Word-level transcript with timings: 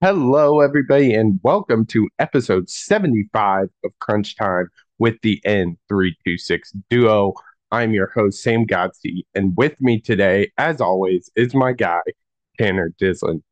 Hello, 0.00 0.60
everybody, 0.60 1.12
and 1.14 1.40
welcome 1.42 1.84
to 1.86 2.08
episode 2.20 2.70
75 2.70 3.68
of 3.84 3.90
Crunch 3.98 4.36
Time 4.36 4.68
with 4.98 5.16
the 5.22 5.40
N326 5.44 6.72
duo. 6.88 7.34
I'm 7.72 7.92
your 7.92 8.08
host, 8.14 8.40
Sam 8.40 8.64
Godsey, 8.64 9.24
and 9.34 9.56
with 9.56 9.80
me 9.80 10.00
today, 10.00 10.52
as 10.56 10.80
always, 10.80 11.30
is 11.34 11.52
my 11.52 11.72
guy, 11.72 12.00
Tanner 12.58 12.92
Dislin. 13.00 13.42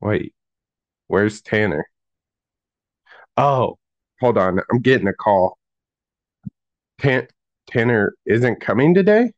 Wait, 0.00 0.34
where's 1.08 1.42
Tanner? 1.42 1.86
Oh, 3.36 3.78
hold 4.20 4.36
on, 4.38 4.60
I'm 4.70 4.80
getting 4.80 5.08
a 5.08 5.14
call. 5.14 5.58
Tan- 6.98 7.28
Tanner 7.68 8.14
isn't 8.26 8.60
coming 8.60 8.94
today? 8.94 9.30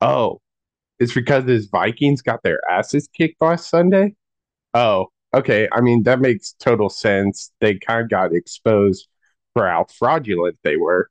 Oh, 0.00 0.40
it's 1.00 1.14
because 1.14 1.44
his 1.44 1.66
Vikings 1.66 2.22
got 2.22 2.42
their 2.42 2.60
asses 2.70 3.08
kicked 3.08 3.40
last 3.40 3.68
Sunday? 3.70 4.14
Oh, 4.74 5.06
okay. 5.34 5.68
I 5.72 5.80
mean, 5.80 6.02
that 6.04 6.20
makes 6.20 6.52
total 6.60 6.90
sense. 6.90 7.50
They 7.60 7.78
kind 7.78 8.02
of 8.02 8.10
got 8.10 8.34
exposed 8.34 9.08
for 9.54 9.66
how 9.66 9.86
fraudulent 9.98 10.58
they 10.62 10.76
were. 10.76 11.10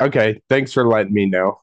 Okay, 0.00 0.40
thanks 0.48 0.72
for 0.72 0.86
letting 0.86 1.12
me 1.12 1.26
know. 1.26 1.60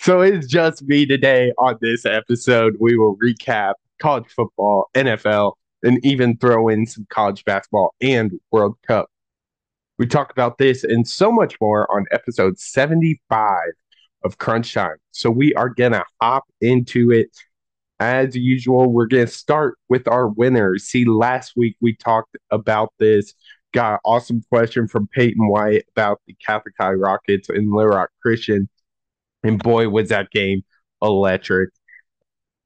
So 0.00 0.22
it's 0.22 0.46
just 0.46 0.82
me 0.82 1.06
today 1.06 1.52
on 1.58 1.78
this 1.80 2.04
episode. 2.04 2.76
We 2.80 2.96
will 2.96 3.16
recap 3.18 3.74
college 4.00 4.26
football, 4.28 4.90
NFL, 4.94 5.52
and 5.82 6.04
even 6.04 6.36
throw 6.38 6.68
in 6.68 6.86
some 6.86 7.06
college 7.10 7.44
basketball 7.44 7.94
and 8.00 8.32
World 8.50 8.76
Cup. 8.86 9.08
We 9.98 10.06
talk 10.06 10.32
about 10.32 10.58
this 10.58 10.82
and 10.82 11.06
so 11.06 11.30
much 11.30 11.56
more 11.60 11.90
on 11.94 12.06
episode 12.10 12.58
75 12.58 13.60
of 14.24 14.38
Crunch 14.38 14.74
Time. 14.74 14.96
So 15.10 15.30
we 15.30 15.54
are 15.54 15.68
going 15.68 15.92
to 15.92 16.04
hop 16.20 16.44
into 16.60 17.10
it 17.10 17.30
as 18.02 18.34
usual, 18.34 18.92
we're 18.92 19.06
going 19.06 19.26
to 19.26 19.32
start 19.32 19.78
with 19.88 20.08
our 20.08 20.26
winners. 20.26 20.84
See, 20.84 21.04
last 21.04 21.52
week 21.56 21.76
we 21.80 21.94
talked 21.94 22.36
about 22.50 22.92
this. 22.98 23.32
Got 23.72 23.94
an 23.94 23.98
awesome 24.04 24.42
question 24.50 24.88
from 24.88 25.06
Peyton 25.06 25.48
White 25.48 25.84
about 25.94 26.20
the 26.26 26.34
Catholic 26.44 26.74
High 26.78 26.94
Rockets 26.94 27.48
and 27.48 27.72
Little 27.72 27.92
Rock 27.92 28.10
Christian. 28.20 28.68
And 29.44 29.62
boy, 29.62 29.88
was 29.88 30.08
that 30.08 30.30
game 30.30 30.62
electric. 31.00 31.70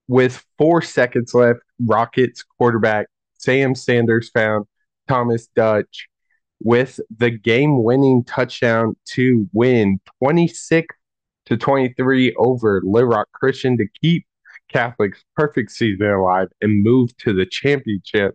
With 0.09 0.43
four 0.57 0.81
seconds 0.81 1.35
left, 1.35 1.61
Rockets 1.81 2.43
quarterback 2.43 3.09
Sam 3.37 3.75
Sanders 3.75 4.31
found 4.31 4.65
Thomas 5.07 5.49
Dutch 5.49 6.09
with 6.61 6.99
the 7.15 7.31
game 7.31 7.85
winning 7.85 8.25
touchdown 8.25 8.97
to 9.11 9.49
win 9.53 10.01
26 10.23 10.97
to 11.47 11.57
23 11.57 12.35
over 12.37 12.83
Little 12.85 13.11
Rock 13.11 13.29
Christian 13.33 13.79
to 13.79 13.87
keep 14.03 14.27
Catholic's 14.73 15.25
perfect 15.37 15.71
season 15.71 16.07
alive 16.07 16.49
and 16.61 16.83
move 16.83 17.17
to 17.19 17.33
the 17.33 17.47
championship, 17.47 18.35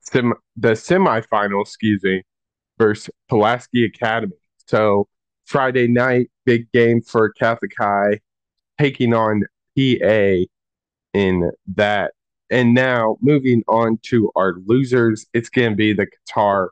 sim- 0.00 0.34
the 0.56 0.72
semifinal, 0.72 1.62
excuse 1.62 2.02
me, 2.02 2.22
versus 2.78 3.10
Pulaski 3.28 3.84
Academy. 3.84 4.32
So 4.66 5.08
Friday 5.44 5.86
night, 5.86 6.30
big 6.44 6.70
game 6.72 7.00
for 7.00 7.30
Catholic 7.30 7.72
High, 7.78 8.20
taking 8.78 9.14
on 9.14 9.44
PA 9.76 10.44
in 11.14 11.50
that. 11.74 12.12
And 12.50 12.74
now 12.74 13.18
moving 13.20 13.62
on 13.68 13.98
to 14.04 14.30
our 14.34 14.56
losers, 14.66 15.26
it's 15.34 15.50
going 15.50 15.70
to 15.70 15.76
be 15.76 15.92
the 15.92 16.06
Qatar 16.06 16.68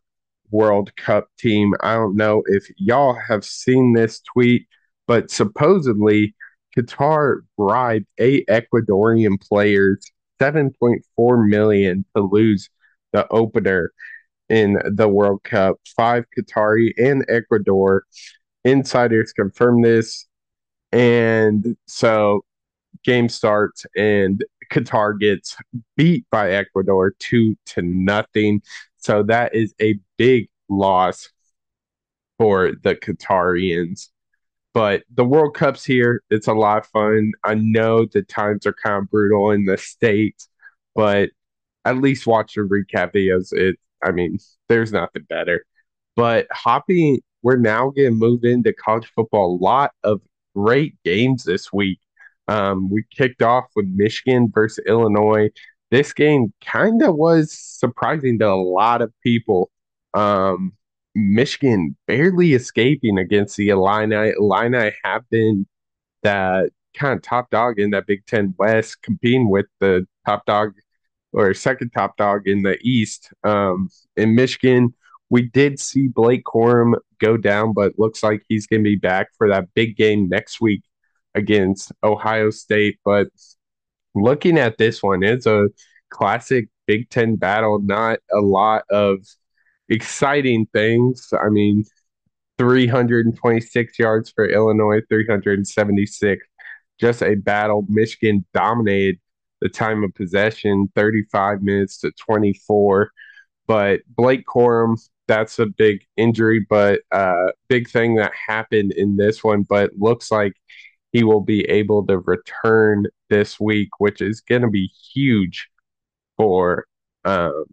World 0.51 0.95
Cup 0.97 1.29
team. 1.39 1.75
I 1.81 1.95
don't 1.95 2.17
know 2.17 2.43
if 2.47 2.69
y'all 2.77 3.19
have 3.29 3.45
seen 3.45 3.93
this 3.93 4.21
tweet, 4.21 4.67
but 5.07 5.31
supposedly 5.31 6.35
Qatar 6.77 7.39
bribed 7.57 8.07
eight 8.19 8.47
Ecuadorian 8.49 9.41
players 9.41 10.11
7.4 10.41 11.49
million 11.49 12.05
to 12.15 12.23
lose 12.23 12.69
the 13.13 13.27
opener 13.29 13.93
in 14.49 14.79
the 14.85 15.09
World 15.09 15.43
Cup. 15.45 15.77
Five 15.97 16.25
Qatari 16.37 16.93
and 16.99 17.25
Ecuador 17.29 18.05
insiders 18.65 19.33
confirm 19.33 19.83
this. 19.83 20.27
And 20.93 21.77
so 21.87 22.45
game 23.05 23.29
starts 23.29 23.87
and 23.97 24.45
Qatar 24.73 25.19
gets 25.19 25.57
beat 25.97 26.27
by 26.31 26.53
Ecuador 26.53 27.15
two 27.19 27.57
to 27.67 27.83
nothing. 27.83 28.63
So 28.99 29.23
that 29.25 29.55
is 29.55 29.75
a 29.81 29.99
big 30.17 30.49
loss 30.69 31.31
for 32.39 32.73
the 32.83 32.95
Qatarians. 32.95 34.09
But 34.77 35.05
the 35.15 35.25
World 35.25 35.55
Cup's 35.55 35.87
here. 35.87 36.23
It's 36.29 36.49
a 36.49 36.53
lot 36.53 36.77
of 36.77 36.87
fun. 36.89 37.33
I 37.43 37.55
know 37.55 38.05
the 38.05 38.21
times 38.21 38.67
are 38.67 38.75
kind 38.75 39.05
of 39.05 39.11
brutal 39.11 39.51
in 39.53 39.65
the 39.65 39.79
States, 39.79 40.51
but 40.95 41.31
at 41.87 41.97
least 41.97 42.27
watch 42.27 42.57
the 42.57 42.61
recap 42.61 43.15
videos. 43.15 43.55
It 43.55 43.77
I 44.05 44.11
mean, 44.11 44.39
there's 44.69 44.93
nothing 44.93 45.23
better. 45.31 45.65
But 46.15 46.47
hopping, 46.53 47.21
we're 47.43 47.57
now 47.57 47.89
gonna 47.89 48.11
move 48.11 48.45
into 48.45 48.75
college 48.75 49.11
football. 49.17 49.57
A 49.57 49.65
lot 49.65 49.93
of 50.05 50.21
great 50.55 51.03
games 51.05 51.45
this 51.45 51.73
week. 51.73 51.99
Um, 52.47 52.91
we 52.91 53.05
kicked 53.11 53.41
off 53.41 53.65
with 53.77 53.87
Michigan 53.89 54.51
versus 54.55 54.85
Illinois. 54.87 55.49
This 55.91 56.13
game 56.13 56.53
kind 56.63 57.03
of 57.03 57.17
was 57.17 57.51
surprising 57.51 58.39
to 58.41 58.51
a 58.51 58.63
lot 58.63 59.01
of 59.01 59.11
people. 59.23 59.71
Um, 60.13 60.75
Michigan 61.17 61.97
barely 62.07 62.53
escaping 62.53 63.19
against 63.19 63.57
the 63.57 63.71
Illini. 63.71 64.33
Illini 64.39 64.93
have 65.03 65.23
been 65.31 65.67
that 66.23 66.71
kind 66.95 67.17
of 67.17 67.23
top 67.23 67.51
dog 67.51 67.79
in 67.79 67.91
that 67.91 68.07
Big 68.07 68.27
Ten 68.27 68.55
West, 68.59 69.03
competing 69.03 69.49
with 69.49 69.67
the 69.81 70.07
top 70.27 70.45
dog 70.45 70.75
or 71.33 71.55
second 71.55 71.91
top 71.91 72.17
dog 72.19 72.47
in 72.47 72.63
the 72.63 72.79
East. 72.83 73.33
Um, 73.45 73.89
in 74.17 74.35
Michigan, 74.35 74.95
we 75.31 75.43
did 75.43 75.81
see 75.81 76.09
Blake 76.09 76.45
Corum 76.45 76.95
go 77.19 77.37
down, 77.37 77.73
but 77.73 77.99
looks 77.99 78.23
like 78.23 78.43
he's 78.49 78.67
going 78.67 78.85
to 78.85 78.89
be 78.89 78.97
back 78.97 79.29
for 79.39 79.49
that 79.49 79.73
big 79.75 79.97
game 79.97 80.29
next 80.29 80.61
week 80.61 80.83
against 81.35 81.93
Ohio 82.05 82.51
State. 82.51 82.99
But 83.05 83.29
looking 84.15 84.59
at 84.59 84.79
this 84.79 85.03
one, 85.03 85.23
it's 85.23 85.47
a 85.47 85.69
classic 86.11 86.69
Big 86.87 87.09
Ten 87.09 87.37
battle. 87.37 87.81
Not 87.81 88.19
a 88.31 88.41
lot 88.41 88.85
of 88.91 89.19
exciting 89.89 90.67
things. 90.73 91.29
I 91.33 91.49
mean, 91.49 91.85
326 92.59 93.99
yards 93.99 94.31
for 94.31 94.49
Illinois, 94.49 95.01
376. 95.09 96.47
Just 96.99 97.23
a 97.23 97.35
battle. 97.35 97.85
Michigan 97.89 98.45
dominated 98.55 99.19
the 99.61 99.69
time 99.69 100.05
of 100.05 100.15
possession, 100.15 100.91
35 100.95 101.63
minutes 101.63 101.99
to 102.01 102.13
24. 102.13 103.11
But 103.67 104.01
Blake 104.09 104.45
Corum, 104.47 104.97
that's 105.27 105.59
a 105.59 105.67
big 105.67 106.05
injury, 106.17 106.65
but 106.69 107.01
uh, 107.11 107.49
big 107.69 107.91
thing 107.91 108.15
that 108.17 108.33
happened 108.49 108.93
in 108.93 109.17
this 109.17 109.43
one. 109.43 109.63
But 109.63 109.91
looks 109.99 110.31
like 110.31 110.53
he 111.13 111.25
will 111.25 111.41
be 111.41 111.63
able 111.65 112.07
to 112.07 112.19
return 112.19 113.07
this 113.29 113.59
week, 113.59 113.89
which 113.99 114.21
is 114.21 114.41
going 114.41 114.63
to 114.63 114.69
be 114.69 114.91
huge 115.13 115.69
for 116.37 116.87
um, 117.25 117.65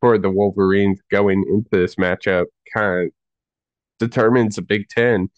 for 0.00 0.18
the 0.18 0.30
Wolverines 0.30 1.00
going 1.10 1.44
into 1.48 1.68
this 1.70 1.96
matchup 1.96 2.46
kind 2.72 3.06
of 3.06 3.12
determines 3.98 4.56
the 4.56 4.62
Big 4.62 4.88
Ten. 4.88 5.28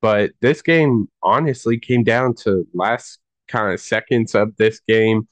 But 0.00 0.32
this 0.40 0.62
game 0.62 1.08
honestly 1.22 1.78
came 1.78 2.04
down 2.04 2.34
to 2.44 2.66
last 2.74 3.18
kind 3.48 3.72
of 3.72 3.80
seconds 3.80 4.34
of 4.34 4.56
this 4.56 4.80
game 4.80 5.28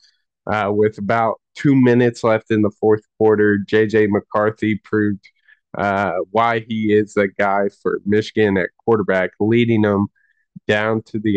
uh, 0.46 0.70
with 0.72 0.98
about 0.98 1.40
two 1.54 1.74
minutes 1.74 2.24
left 2.24 2.50
in 2.50 2.62
the 2.62 2.70
fourth 2.80 3.02
quarter. 3.18 3.58
JJ 3.66 4.08
McCarthy 4.08 4.76
proved 4.76 5.26
uh, 5.76 6.12
why 6.30 6.64
he 6.68 6.92
is 6.92 7.14
the 7.14 7.28
guy 7.28 7.68
for 7.82 8.00
Michigan 8.04 8.56
at 8.56 8.70
quarterback, 8.84 9.30
leading 9.40 9.82
them 9.82 10.06
down 10.66 11.02
to 11.02 11.18
the 11.18 11.36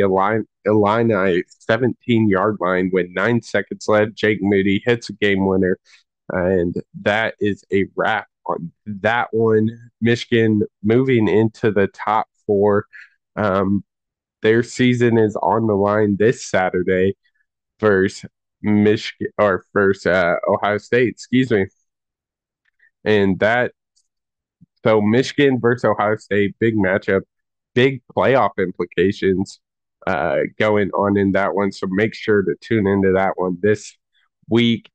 Illini 0.65 1.43
17 1.59 2.29
yard 2.29 2.57
line 2.59 2.89
with 2.93 3.07
nine 3.09 3.41
seconds 3.41 3.87
left. 3.87 4.15
Jake 4.15 4.39
Moody 4.41 4.81
hits 4.85 5.09
a 5.09 5.13
game 5.13 5.45
winner 5.45 5.79
and 6.29 6.75
that 7.01 7.35
is 7.39 7.63
a 7.71 7.85
wrap 7.95 8.27
on 8.45 8.71
that 8.85 9.27
one. 9.31 9.69
Michigan 10.01 10.61
moving 10.83 11.27
into 11.27 11.71
the 11.71 11.87
top 11.87 12.27
four. 12.45 12.85
Um, 13.35 13.83
their 14.41 14.63
season 14.63 15.17
is 15.17 15.35
on 15.35 15.67
the 15.67 15.75
line 15.75 16.15
this 16.17 16.45
Saturday 16.45 17.15
versus 17.79 18.29
Michigan 18.61 19.27
or 19.37 19.65
first 19.73 20.07
uh, 20.07 20.35
Ohio 20.47 20.77
State, 20.77 21.09
excuse 21.09 21.51
me. 21.51 21.67
And 23.03 23.39
that, 23.39 23.71
so 24.83 25.01
Michigan 25.01 25.59
versus 25.59 25.85
Ohio 25.85 26.17
State, 26.17 26.55
big 26.59 26.75
matchup, 26.75 27.21
big 27.73 28.01
playoff 28.15 28.51
implications 28.57 29.59
uh, 30.05 30.39
going 30.57 30.89
on 30.91 31.17
in 31.17 31.33
that 31.33 31.53
one. 31.53 31.71
So 31.71 31.87
make 31.89 32.13
sure 32.13 32.41
to 32.41 32.55
tune 32.61 32.87
into 32.87 33.13
that 33.13 33.33
one 33.35 33.57
this 33.61 33.97
week. 34.49 34.89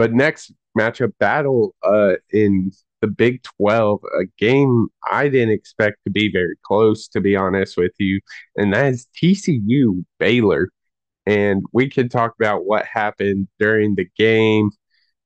But 0.00 0.14
next 0.14 0.54
matchup 0.78 1.12
battle 1.20 1.74
uh, 1.82 2.14
in 2.30 2.72
the 3.02 3.06
Big 3.06 3.42
12, 3.58 4.00
a 4.18 4.24
game 4.38 4.88
I 5.12 5.28
didn't 5.28 5.52
expect 5.52 5.98
to 6.04 6.10
be 6.10 6.32
very 6.32 6.56
close, 6.62 7.06
to 7.08 7.20
be 7.20 7.36
honest 7.36 7.76
with 7.76 7.92
you, 7.98 8.18
and 8.56 8.72
that 8.72 8.86
is 8.86 9.08
TCU 9.14 10.02
Baylor. 10.18 10.70
And 11.26 11.62
we 11.74 11.90
can 11.90 12.08
talk 12.08 12.34
about 12.40 12.64
what 12.64 12.86
happened 12.86 13.48
during 13.58 13.94
the 13.94 14.08
game, 14.16 14.70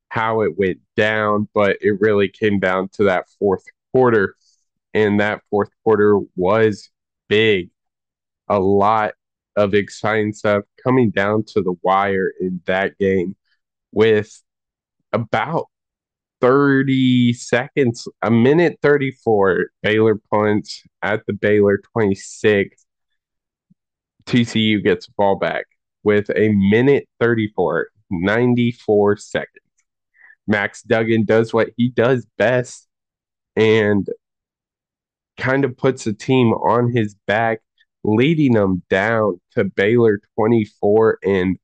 how 0.08 0.40
it 0.40 0.58
went 0.58 0.80
down, 0.96 1.48
but 1.54 1.76
it 1.80 2.00
really 2.00 2.28
came 2.28 2.58
down 2.58 2.88
to 2.94 3.04
that 3.04 3.26
fourth 3.38 3.62
quarter. 3.92 4.34
And 4.92 5.20
that 5.20 5.42
fourth 5.50 5.70
quarter 5.84 6.18
was 6.34 6.90
big. 7.28 7.70
A 8.48 8.58
lot 8.58 9.14
of 9.54 9.72
exciting 9.72 10.32
stuff 10.32 10.64
coming 10.82 11.10
down 11.12 11.44
to 11.44 11.62
the 11.62 11.74
wire 11.84 12.32
in 12.40 12.60
that 12.66 12.98
game 12.98 13.36
with 13.92 14.42
about 15.14 15.66
30 16.40 17.32
seconds, 17.32 18.06
a 18.20 18.30
minute 18.30 18.78
34. 18.82 19.68
Baylor 19.82 20.20
punts 20.30 20.82
at 21.02 21.24
the 21.26 21.32
Baylor 21.32 21.80
26. 21.92 22.84
TCU 24.26 24.82
gets 24.82 25.06
ball 25.06 25.36
back 25.36 25.66
with 26.02 26.30
a 26.34 26.50
minute 26.50 27.08
34, 27.20 27.88
94 28.10 29.16
seconds. 29.16 29.48
Max 30.46 30.82
Duggan 30.82 31.24
does 31.24 31.54
what 31.54 31.70
he 31.76 31.88
does 31.88 32.26
best 32.36 32.86
and 33.56 34.06
kind 35.38 35.64
of 35.64 35.76
puts 35.76 36.04
the 36.04 36.12
team 36.12 36.52
on 36.52 36.94
his 36.94 37.14
back, 37.26 37.60
leading 38.02 38.52
them 38.52 38.82
down 38.90 39.40
to 39.52 39.64
Baylor 39.64 40.20
24 40.36 41.18
and 41.24 41.56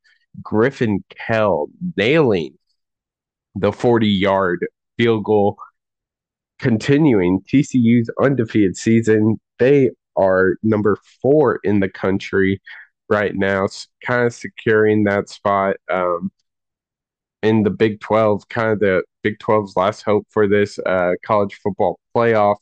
Griffin 0.43 1.05
Kell 1.11 1.69
nailing 1.97 2.57
the 3.55 3.73
40 3.73 4.07
yard 4.07 4.67
field 4.97 5.25
goal, 5.25 5.57
continuing 6.59 7.41
TCU's 7.43 8.11
undefeated 8.21 8.77
season. 8.77 9.41
They 9.59 9.91
are 10.17 10.57
number 10.63 10.97
four 11.23 11.61
in 11.65 11.81
the 11.81 11.89
country 11.89 12.61
right 13.09 13.35
now, 13.35 13.67
kind 14.05 14.27
of 14.27 14.35
securing 14.35 15.05
that 15.05 15.29
spot 15.29 15.77
um, 15.91 16.31
in 17.43 17.63
the 17.63 17.71
Big 17.71 18.01
12, 18.01 18.49
kind 18.49 18.71
of 18.71 18.81
the 18.81 19.03
Big 19.23 19.39
12's 19.39 19.77
last 19.77 20.03
hope 20.03 20.27
for 20.31 20.47
this 20.47 20.79
uh, 20.87 21.13
college 21.25 21.59
football 21.63 21.99
playoff. 22.15 22.57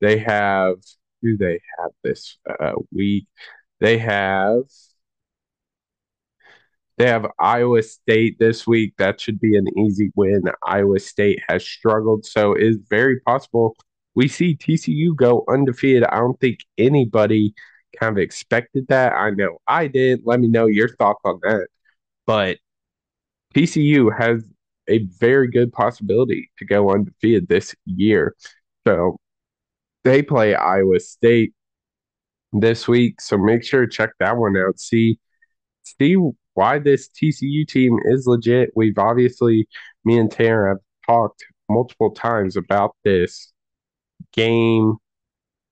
They 0.00 0.18
have, 0.18 0.76
who 1.20 1.36
they 1.36 1.60
have 1.78 1.90
this 2.02 2.38
uh, 2.48 2.72
week? 2.92 3.26
They 3.80 3.98
have 3.98 4.62
they 7.02 7.08
have 7.08 7.26
Iowa 7.38 7.82
State 7.82 8.38
this 8.38 8.66
week. 8.66 8.94
That 8.98 9.20
should 9.20 9.40
be 9.40 9.56
an 9.56 9.66
easy 9.78 10.12
win. 10.14 10.42
Iowa 10.62 10.98
State 11.00 11.40
has 11.48 11.66
struggled, 11.66 12.24
so 12.24 12.54
it 12.54 12.62
is 12.62 12.78
very 12.88 13.20
possible 13.20 13.76
we 14.14 14.28
see 14.28 14.56
TCU 14.56 15.14
go 15.14 15.44
undefeated. 15.48 16.04
I 16.04 16.18
don't 16.18 16.38
think 16.40 16.60
anybody 16.78 17.54
kind 17.98 18.16
of 18.16 18.22
expected 18.22 18.86
that. 18.88 19.12
I 19.12 19.30
know 19.30 19.58
I 19.66 19.86
did. 19.86 20.22
Let 20.24 20.40
me 20.40 20.48
know 20.48 20.66
your 20.66 20.88
thoughts 20.96 21.20
on 21.24 21.40
that. 21.42 21.68
But 22.26 22.58
TCU 23.54 24.16
has 24.16 24.44
a 24.88 24.98
very 25.18 25.48
good 25.48 25.72
possibility 25.72 26.50
to 26.58 26.64
go 26.64 26.90
undefeated 26.90 27.48
this 27.48 27.74
year. 27.86 28.34
So 28.86 29.16
they 30.04 30.22
play 30.22 30.54
Iowa 30.54 31.00
State 31.00 31.54
this 32.52 32.88
week. 32.88 33.20
So 33.20 33.38
make 33.38 33.64
sure 33.64 33.86
to 33.86 33.90
check 33.90 34.10
that 34.18 34.36
one 34.36 34.56
out. 34.56 34.78
See, 34.78 35.18
see 35.84 36.16
why 36.54 36.78
this 36.78 37.08
TCU 37.08 37.66
team 37.66 37.98
is 38.04 38.26
legit. 38.26 38.70
We've 38.76 38.98
obviously, 38.98 39.68
me 40.04 40.18
and 40.18 40.30
Tanner 40.30 40.68
have 40.68 40.78
talked 41.06 41.44
multiple 41.68 42.10
times 42.10 42.56
about 42.56 42.94
this 43.04 43.52
game. 44.32 44.96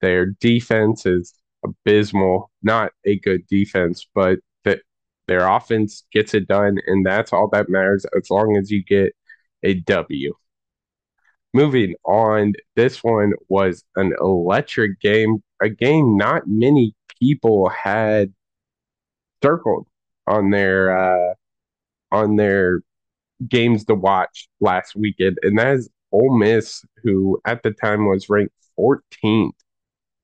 Their 0.01 0.27
defense 0.27 1.05
is 1.05 1.33
abysmal, 1.63 2.51
not 2.63 2.91
a 3.05 3.19
good 3.19 3.45
defense, 3.47 4.07
but 4.15 4.39
that 4.63 4.81
their 5.27 5.47
offense 5.47 6.03
gets 6.11 6.33
it 6.33 6.47
done, 6.47 6.79
and 6.87 7.05
that's 7.05 7.33
all 7.33 7.47
that 7.49 7.69
matters 7.69 8.05
as 8.17 8.29
long 8.29 8.57
as 8.57 8.71
you 8.71 8.83
get 8.83 9.13
a 9.63 9.75
W. 9.75 10.33
Moving 11.53 11.95
on, 12.05 12.53
this 12.75 13.03
one 13.03 13.33
was 13.49 13.83
an 13.95 14.13
electric 14.19 14.99
game, 15.01 15.43
a 15.61 15.69
game 15.69 16.17
not 16.17 16.43
many 16.47 16.95
people 17.19 17.69
had 17.69 18.33
circled 19.43 19.87
on 20.27 20.49
their 20.49 20.97
uh, 20.97 21.33
on 22.11 22.35
their 22.35 22.81
games 23.47 23.85
to 23.85 23.95
watch 23.95 24.47
last 24.59 24.95
weekend, 24.95 25.37
and 25.43 25.57
that 25.57 25.75
is 25.75 25.89
Ole 26.11 26.37
Miss, 26.37 26.83
who 27.03 27.41
at 27.45 27.63
the 27.63 27.71
time 27.71 28.07
was 28.07 28.29
ranked 28.29 28.53
14th, 28.77 29.51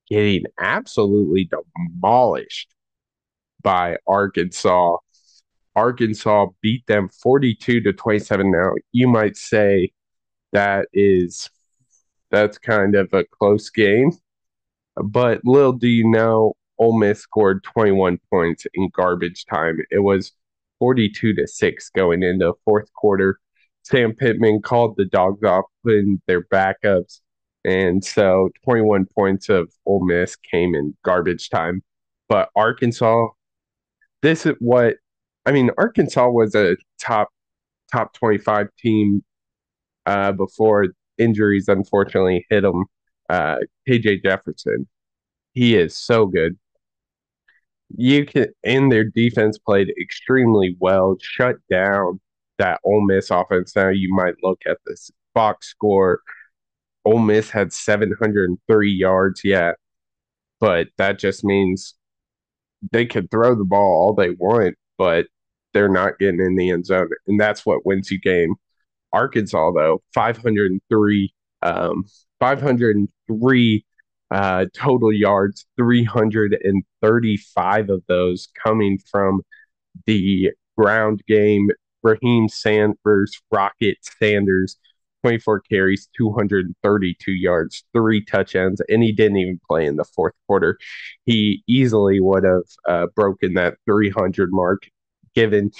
getting 0.10 0.46
absolutely 0.60 1.50
demolished 1.50 2.74
by 3.62 3.98
Arkansas. 4.08 4.98
Arkansas 5.76 6.48
beat 6.62 6.86
them 6.88 7.10
42 7.10 7.82
to 7.82 7.94
27. 7.94 8.52
Now, 8.52 8.72
you 8.92 9.08
might 9.08 9.38
say 9.38 9.92
that 10.52 10.88
is 10.94 11.50
that's 12.32 12.58
kind 12.58 12.96
of 12.96 13.14
a 13.14 13.24
close 13.26 13.70
game, 13.70 14.12
but 14.96 15.42
little 15.46 15.74
do 15.74 15.88
you 15.88 16.10
know, 16.10 16.54
Ole 16.80 16.98
Miss 16.98 17.20
scored 17.20 17.64
21 17.64 18.20
points 18.30 18.66
in 18.74 18.90
garbage 18.94 19.46
time. 19.46 19.80
It 19.92 20.00
was 20.00 20.32
42 20.80 21.34
to 21.36 21.48
6 21.48 21.90
going 21.92 22.24
into 22.24 22.54
fourth 22.66 22.92
quarter. 22.94 23.40
Sam 23.84 24.14
Pittman 24.14 24.62
called 24.62 24.96
the 24.98 25.06
dogs 25.06 25.44
off, 25.44 25.66
putting 25.84 26.22
their 26.28 26.44
backups. 26.44 27.22
And 27.66 28.04
so 28.04 28.50
21 28.64 29.06
points 29.06 29.50
of 29.50 29.72
Ole 29.86 30.06
Miss 30.06 30.36
came 30.36 30.76
in 30.76 30.96
garbage 31.04 31.50
time. 31.50 31.84
But 32.30 32.50
Arkansas, 32.56 33.28
this 34.22 34.46
is 34.46 34.56
what 34.60 34.96
I 35.46 35.52
mean, 35.54 35.72
Arkansas 35.78 36.30
was 36.30 36.56
a 36.56 36.76
top 37.00 37.30
top 37.92 38.14
25 38.14 38.68
team 38.78 39.24
uh, 40.06 40.34
before 40.34 40.88
injuries 41.18 41.68
unfortunately 41.68 42.46
hit 42.50 42.62
them. 42.62 42.86
Uh, 43.30 43.58
KJ 43.88 44.24
Jefferson, 44.24 44.88
he 45.54 45.76
is 45.76 45.98
so 45.98 46.26
good 46.26 46.58
you 47.96 48.26
can 48.26 48.48
and 48.64 48.92
their 48.92 49.04
defense 49.06 49.58
played 49.58 49.94
extremely 50.00 50.76
well, 50.80 51.18
shut 51.22 51.58
down 51.70 52.20
that 52.58 52.80
Ole 52.84 53.02
Miss 53.06 53.32
offense. 53.32 53.76
Now 53.76 53.90
you 53.90 54.14
might 54.14 54.36
look 54.44 54.62
at 54.68 54.78
this 54.86 55.12
box 55.34 55.70
score. 55.70 56.22
Ole 57.06 57.20
Miss 57.20 57.50
had 57.50 57.72
703 57.72 58.92
yards, 58.92 59.44
yet, 59.44 59.76
but 60.60 60.88
that 60.98 61.20
just 61.20 61.44
means 61.44 61.96
they 62.92 63.06
could 63.06 63.32
throw 63.32 63.56
the 63.56 63.64
ball 63.64 64.08
all 64.08 64.14
they 64.14 64.32
want, 64.32 64.76
but 64.98 65.28
they're 65.74 65.90
not 65.90 66.20
getting 66.20 66.42
in 66.42 66.56
the 66.56 66.72
end 66.72 66.86
zone, 66.86 67.10
and 67.28 67.40
that's 67.40 67.66
what 67.66 67.86
wins 67.86 68.12
you 68.12 68.20
game. 68.20 68.56
Arkansas 69.14 69.72
though, 69.72 70.02
503, 70.14 71.34
um, 71.62 72.06
503 72.40 73.86
uh, 74.32 74.66
total 74.74 75.14
yards, 75.14 75.66
335 75.78 77.90
of 77.90 78.04
those 78.08 78.48
coming 78.64 78.98
from 79.12 79.42
the 80.06 80.52
ground 80.78 81.22
game. 81.28 81.70
Raheem 82.04 82.48
Sanders, 82.48 83.42
Rocket 83.52 83.98
Sanders, 84.20 84.78
24 85.24 85.62
carries, 85.62 86.08
232 86.18 87.32
yards, 87.32 87.84
three 87.94 88.24
touchdowns, 88.24 88.82
and 88.88 89.04
he 89.04 89.12
didn't 89.12 89.38
even 89.38 89.60
play 89.68 89.86
in 89.86 89.98
the 89.98 90.06
fourth 90.06 90.34
quarter. 90.48 90.78
He 91.26 91.64
easily 91.68 92.20
would 92.20 92.44
have 92.44 92.64
uh, 92.88 93.08
broken 93.16 93.56
that 93.56 93.76
300 93.86 94.52
mark 94.52 94.84
given 95.36 95.72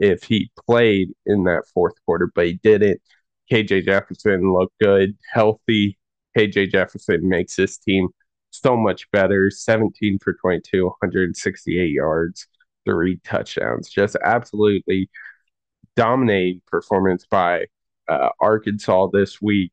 if 0.00 0.24
he 0.24 0.50
played 0.66 1.10
in 1.24 1.44
that 1.44 1.64
fourth 1.72 1.94
quarter, 2.04 2.30
but 2.34 2.46
he 2.46 2.54
didn't. 2.62 3.00
KJ 3.50 3.84
Jefferson 3.84 4.52
looked 4.52 4.76
good, 4.80 5.16
healthy, 5.32 5.98
KJ 6.36 6.70
Jefferson 6.70 7.28
makes 7.28 7.56
this 7.56 7.78
team 7.78 8.08
so 8.50 8.76
much 8.76 9.10
better. 9.10 9.50
17 9.50 10.18
for 10.18 10.34
22, 10.34 10.84
168 10.84 11.90
yards, 11.90 12.46
three 12.84 13.18
touchdowns. 13.24 13.88
Just 13.88 14.16
absolutely 14.22 15.08
dominating 15.96 16.60
performance 16.66 17.26
by 17.30 17.66
uh, 18.08 18.28
Arkansas 18.40 19.08
this 19.12 19.40
week, 19.40 19.72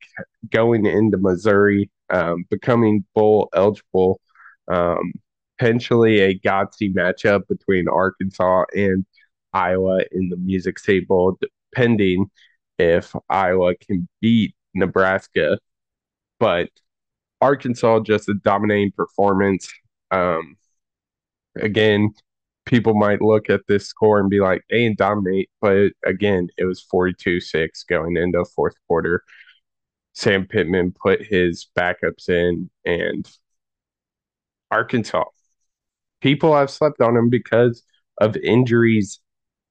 going 0.49 0.85
into 0.85 1.17
Missouri, 1.17 1.89
um, 2.09 2.45
becoming 2.49 3.05
bowl 3.13 3.49
eligible. 3.53 4.19
Um, 4.67 5.13
potentially 5.57 6.19
a 6.21 6.39
Godsey 6.39 6.93
matchup 6.93 7.47
between 7.47 7.87
Arkansas 7.87 8.65
and 8.75 9.05
Iowa 9.53 10.01
in 10.11 10.29
the 10.29 10.37
Music 10.37 10.79
State 10.79 11.07
Bowl, 11.07 11.37
depending 11.71 12.29
if 12.79 13.15
Iowa 13.29 13.75
can 13.75 14.07
beat 14.19 14.55
Nebraska 14.73 15.59
but 16.43 16.67
Arkansas 17.39 18.01
just 18.01 18.27
a 18.27 18.33
dominating 18.33 18.91
performance. 18.91 19.71
Um, 20.11 20.57
again, 21.55 22.13
people 22.65 22.95
might 22.95 23.21
look 23.21 23.49
at 23.49 23.61
this 23.69 23.87
score 23.87 24.19
and 24.19 24.29
be 24.29 24.41
like, 24.41 24.61
they 24.69 24.79
didn't 24.79 24.97
dominate, 24.97 25.49
but 25.61 25.93
again, 26.05 26.49
it 26.57 26.65
was 26.65 26.81
42 26.81 27.39
6 27.39 27.83
going 27.85 28.17
into 28.17 28.43
fourth 28.43 28.75
quarter. 28.89 29.23
Sam 30.11 30.45
Pittman 30.45 30.93
put 31.01 31.25
his 31.25 31.67
backups 31.79 32.27
in, 32.27 32.69
and 32.83 33.25
Arkansas. 34.69 35.23
People 36.19 36.53
have 36.57 36.69
slept 36.69 36.99
on 36.99 37.13
them 37.13 37.29
because 37.29 37.83
of 38.17 38.35
injuries, 38.35 39.21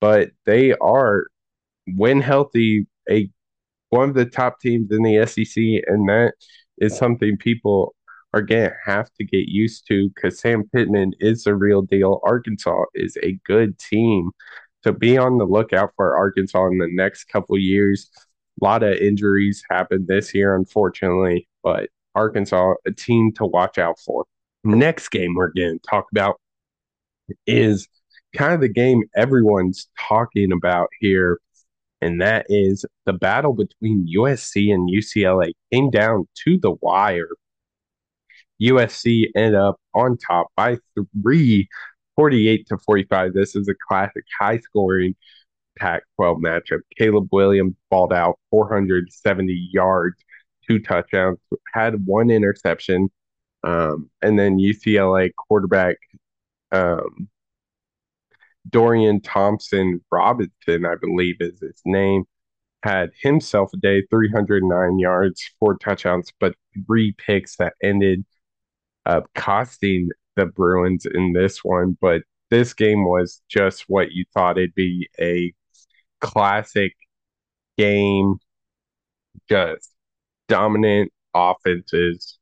but 0.00 0.30
they 0.46 0.72
are, 0.72 1.26
when 1.86 2.22
healthy, 2.22 2.86
a 3.10 3.28
one 3.92 4.08
of 4.08 4.14
the 4.14 4.24
top 4.24 4.58
teams 4.58 4.90
in 4.90 5.02
the 5.02 5.26
SEC, 5.26 5.54
and 5.86 6.08
that 6.08 6.32
is 6.78 6.96
something 6.96 7.36
people 7.36 7.94
are 8.32 8.40
going 8.40 8.70
to 8.70 8.74
have 8.86 9.12
to 9.18 9.24
get 9.24 9.48
used 9.48 9.86
to 9.88 10.08
because 10.08 10.40
Sam 10.40 10.64
Pittman 10.74 11.12
is 11.20 11.46
a 11.46 11.54
real 11.54 11.82
deal. 11.82 12.20
Arkansas 12.24 12.84
is 12.94 13.18
a 13.22 13.38
good 13.44 13.78
team. 13.78 14.30
So 14.82 14.92
be 14.92 15.18
on 15.18 15.36
the 15.36 15.44
lookout 15.44 15.92
for 15.94 16.16
Arkansas 16.16 16.68
in 16.68 16.78
the 16.78 16.88
next 16.90 17.24
couple 17.24 17.58
years. 17.58 18.08
A 18.62 18.64
lot 18.64 18.82
of 18.82 18.94
injuries 18.96 19.62
happened 19.70 20.06
this 20.08 20.34
year, 20.34 20.56
unfortunately, 20.56 21.46
but 21.62 21.90
Arkansas, 22.14 22.72
a 22.86 22.92
team 22.92 23.30
to 23.34 23.44
watch 23.44 23.76
out 23.76 23.98
for. 24.00 24.24
Next 24.64 25.10
game 25.10 25.34
we're 25.34 25.52
going 25.52 25.78
to 25.78 25.88
talk 25.88 26.06
about 26.12 26.40
is 27.46 27.86
kind 28.34 28.54
of 28.54 28.60
the 28.62 28.68
game 28.68 29.02
everyone's 29.14 29.88
talking 29.98 30.50
about 30.50 30.88
here, 30.98 31.40
and 32.02 32.20
that 32.20 32.46
is 32.48 32.84
the 33.06 33.12
battle 33.12 33.52
between 33.52 34.08
USC 34.14 34.74
and 34.74 34.90
UCLA 34.90 35.52
came 35.72 35.88
down 35.88 36.26
to 36.44 36.58
the 36.58 36.72
wire. 36.82 37.28
USC 38.60 39.26
ended 39.36 39.54
up 39.54 39.76
on 39.94 40.18
top 40.18 40.48
by 40.56 40.78
three, 41.22 41.68
48 42.16 42.66
to 42.68 42.78
45. 42.78 43.34
This 43.34 43.54
is 43.54 43.68
a 43.68 43.74
classic 43.88 44.24
high 44.38 44.58
scoring 44.58 45.14
Pac 45.78 46.02
12 46.16 46.38
matchup. 46.38 46.80
Caleb 46.98 47.28
Williams 47.30 47.74
balled 47.88 48.12
out 48.12 48.38
470 48.50 49.70
yards, 49.72 50.16
two 50.68 50.80
touchdowns, 50.80 51.38
had 51.72 52.04
one 52.04 52.30
interception. 52.30 53.10
Um, 53.62 54.10
and 54.20 54.36
then 54.36 54.58
UCLA 54.58 55.30
quarterback 55.36 55.96
um, 56.72 57.28
Dorian 58.72 59.20
Thompson 59.20 60.00
Robinson, 60.10 60.86
I 60.86 60.94
believe 61.00 61.36
is 61.40 61.60
his 61.60 61.80
name, 61.84 62.24
had 62.82 63.10
himself 63.22 63.70
a 63.74 63.76
day, 63.76 64.02
309 64.10 64.98
yards, 64.98 65.42
four 65.60 65.76
touchdowns, 65.78 66.32
but 66.40 66.54
three 66.86 67.14
picks 67.18 67.56
that 67.56 67.74
ended 67.82 68.24
up 69.06 69.26
costing 69.34 70.10
the 70.36 70.46
Bruins 70.46 71.06
in 71.06 71.32
this 71.32 71.62
one. 71.64 71.96
But 72.00 72.22
this 72.50 72.74
game 72.74 73.04
was 73.04 73.42
just 73.48 73.84
what 73.88 74.12
you 74.12 74.24
thought 74.34 74.58
it'd 74.58 74.74
be 74.74 75.08
a 75.20 75.52
classic 76.20 76.94
game, 77.78 78.36
just 79.48 79.90
dominant 80.48 81.12
offenses. 81.34 82.38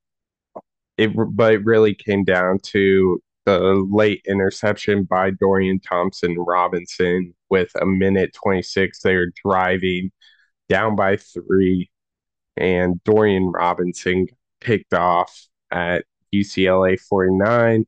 It, 0.96 1.12
but 1.32 1.54
it 1.54 1.64
really 1.64 1.94
came 1.94 2.24
down 2.24 2.58
to 2.64 3.20
the 3.58 3.86
late 3.90 4.22
interception 4.26 5.04
by 5.04 5.30
Dorian 5.30 5.80
Thompson 5.80 6.36
Robinson 6.38 7.34
with 7.48 7.70
a 7.80 7.86
minute 7.86 8.32
26. 8.34 9.00
They 9.00 9.16
were 9.16 9.32
driving 9.44 10.10
down 10.68 10.96
by 10.96 11.16
three, 11.16 11.90
and 12.56 13.02
Dorian 13.04 13.50
Robinson 13.50 14.28
picked 14.60 14.94
off 14.94 15.46
at 15.70 16.04
UCLA 16.34 16.98
49, 17.00 17.86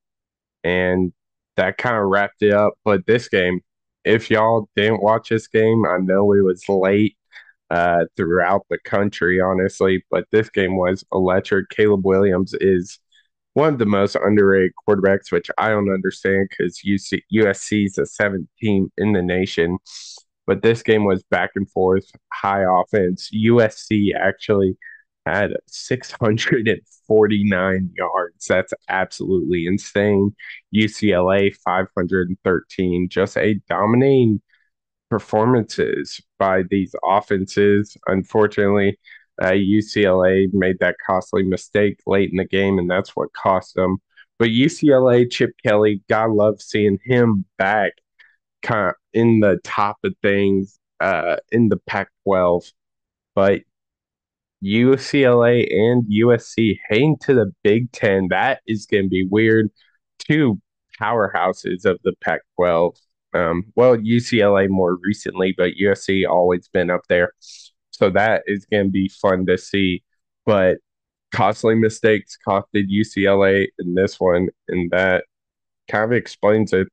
and 0.64 1.12
that 1.56 1.78
kind 1.78 1.96
of 1.96 2.04
wrapped 2.08 2.42
it 2.42 2.52
up. 2.52 2.74
But 2.84 3.06
this 3.06 3.28
game, 3.28 3.60
if 4.04 4.30
y'all 4.30 4.68
didn't 4.76 5.02
watch 5.02 5.28
this 5.28 5.48
game, 5.48 5.84
I 5.86 5.98
know 5.98 6.32
it 6.32 6.42
was 6.42 6.68
late 6.68 7.16
uh, 7.70 8.04
throughout 8.16 8.66
the 8.68 8.78
country, 8.78 9.40
honestly, 9.40 10.04
but 10.10 10.24
this 10.32 10.50
game 10.50 10.76
was 10.76 11.04
electric. 11.12 11.70
Caleb 11.70 12.04
Williams 12.04 12.54
is 12.60 12.98
one 13.54 13.74
of 13.74 13.78
the 13.78 13.86
most 13.86 14.16
underrated 14.16 14.72
quarterbacks, 14.88 15.30
which 15.30 15.50
I 15.58 15.68
don't 15.68 15.92
understand 15.92 16.48
because 16.50 16.80
USC 16.84 17.86
is 17.86 17.94
the 17.94 18.06
seventh 18.06 18.48
team 18.60 18.90
in 18.96 19.12
the 19.12 19.22
nation. 19.22 19.78
But 20.46 20.62
this 20.62 20.82
game 20.82 21.04
was 21.04 21.22
back 21.24 21.50
and 21.54 21.70
forth, 21.70 22.04
high 22.32 22.64
offense. 22.66 23.30
USC 23.32 24.14
actually 24.14 24.76
had 25.24 25.52
649 25.68 27.90
yards. 27.96 28.46
That's 28.48 28.72
absolutely 28.88 29.66
insane. 29.66 30.34
UCLA 30.74 31.54
513. 31.64 33.08
Just 33.08 33.36
a 33.36 33.54
dominating 33.68 34.40
performances 35.10 36.20
by 36.40 36.64
these 36.70 36.92
offenses. 37.04 37.96
Unfortunately, 38.08 38.98
uh, 39.40 39.50
UCLA 39.50 40.52
made 40.52 40.78
that 40.80 40.96
costly 41.04 41.42
mistake 41.42 41.98
late 42.06 42.30
in 42.30 42.36
the 42.36 42.44
game, 42.44 42.78
and 42.78 42.90
that's 42.90 43.10
what 43.16 43.32
cost 43.32 43.74
them. 43.74 43.98
But 44.38 44.48
UCLA, 44.48 45.30
Chip 45.30 45.50
Kelly, 45.64 46.02
God 46.08 46.30
love 46.30 46.60
seeing 46.60 46.98
him 47.04 47.44
back 47.58 47.92
kind 48.62 48.90
of 48.90 48.94
in 49.12 49.40
the 49.40 49.58
top 49.64 49.98
of 50.04 50.14
things 50.22 50.78
uh, 51.00 51.36
in 51.50 51.68
the 51.68 51.76
Pac 51.86 52.08
12. 52.24 52.64
But 53.34 53.62
UCLA 54.64 55.66
and 55.70 56.04
USC 56.04 56.78
heading 56.88 57.16
to 57.22 57.34
the 57.34 57.52
Big 57.62 57.90
Ten, 57.92 58.28
that 58.30 58.60
is 58.66 58.86
going 58.86 59.04
to 59.04 59.08
be 59.08 59.26
weird. 59.26 59.70
Two 60.18 60.60
powerhouses 61.00 61.84
of 61.84 61.98
the 62.04 62.12
Pac 62.20 62.42
12. 62.56 62.96
Um, 63.34 63.64
well, 63.74 63.96
UCLA 63.96 64.68
more 64.68 64.98
recently, 65.02 65.54
but 65.56 65.72
USC 65.80 66.28
always 66.28 66.68
been 66.68 66.90
up 66.90 67.02
there. 67.08 67.32
So 68.02 68.10
that 68.10 68.42
is 68.48 68.66
going 68.66 68.86
to 68.86 68.90
be 68.90 69.08
fun 69.08 69.46
to 69.46 69.56
see. 69.56 70.02
But 70.44 70.78
costly 71.32 71.76
mistakes 71.76 72.36
costed 72.44 72.90
UCLA 72.90 73.68
in 73.78 73.94
this 73.94 74.18
one, 74.18 74.48
and 74.66 74.90
that 74.90 75.22
kind 75.86 76.06
of 76.06 76.10
explains 76.10 76.72
it. 76.72 76.88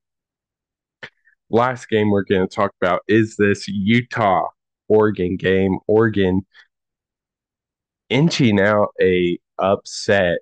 Last 1.49 1.89
game 1.89 2.11
we're 2.11 2.25
going 2.25 2.47
to 2.47 2.55
talk 2.55 2.73
about 2.79 3.01
is 3.07 3.37
this 3.37 3.67
Utah 3.67 4.49
Oregon 4.87 5.35
game. 5.35 5.79
Oregon 5.87 6.45
inching 8.11 8.61
out 8.61 8.89
a 9.01 9.39
upset 9.57 10.37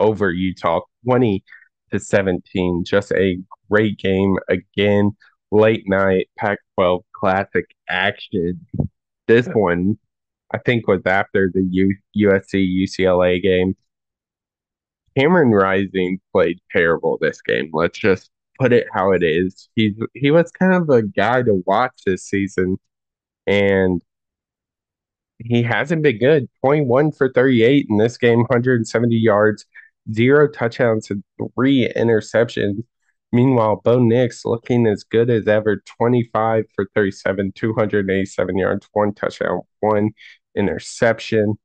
over 0.00 0.30
Utah 0.30 0.80
20 1.04 1.44
to 1.92 2.00
17. 2.00 2.84
Just 2.86 3.12
a 3.12 3.36
great 3.70 3.98
game 3.98 4.38
again. 4.48 5.10
Late 5.50 5.84
night 5.86 6.30
Pac 6.38 6.60
12 6.76 7.02
classic 7.14 7.66
action 7.90 8.66
this 9.26 9.46
one, 9.48 9.98
I 10.52 10.58
think, 10.58 10.86
was 10.88 11.02
after 11.06 11.50
the 11.52 11.66
U- 11.70 11.96
USC 12.16 12.84
UCLA 12.84 13.42
game. 13.42 13.76
Cameron 15.16 15.50
Rising 15.50 16.20
played 16.32 16.60
terrible 16.72 17.18
this 17.20 17.40
game. 17.42 17.70
Let's 17.72 17.98
just 17.98 18.30
put 18.58 18.72
it 18.72 18.86
how 18.92 19.12
it 19.12 19.22
is. 19.22 19.68
He's 19.76 19.94
he 20.14 20.30
was 20.30 20.50
kind 20.50 20.74
of 20.74 20.88
a 20.90 21.02
guy 21.02 21.42
to 21.42 21.62
watch 21.66 22.02
this 22.06 22.24
season, 22.24 22.78
and 23.46 24.02
he 25.38 25.62
hasn't 25.62 26.02
been 26.02 26.18
good. 26.18 26.48
21 26.64 27.12
for 27.12 27.30
38 27.32 27.86
in 27.90 27.98
this 27.98 28.16
game, 28.18 28.40
170 28.40 29.16
yards, 29.16 29.66
zero 30.12 30.48
touchdowns, 30.48 31.10
and 31.10 31.22
three 31.54 31.90
interceptions. 31.96 32.84
Meanwhile, 33.34 33.80
Bo 33.84 33.98
Nix 33.98 34.44
looking 34.44 34.86
as 34.86 35.02
good 35.02 35.28
as 35.28 35.48
ever 35.48 35.82
25 35.98 36.66
for 36.72 36.86
37, 36.94 37.50
287 37.56 38.56
yards, 38.56 38.88
one 38.92 39.12
touchdown, 39.12 39.62
one 39.80 40.10
interception. 40.54 41.58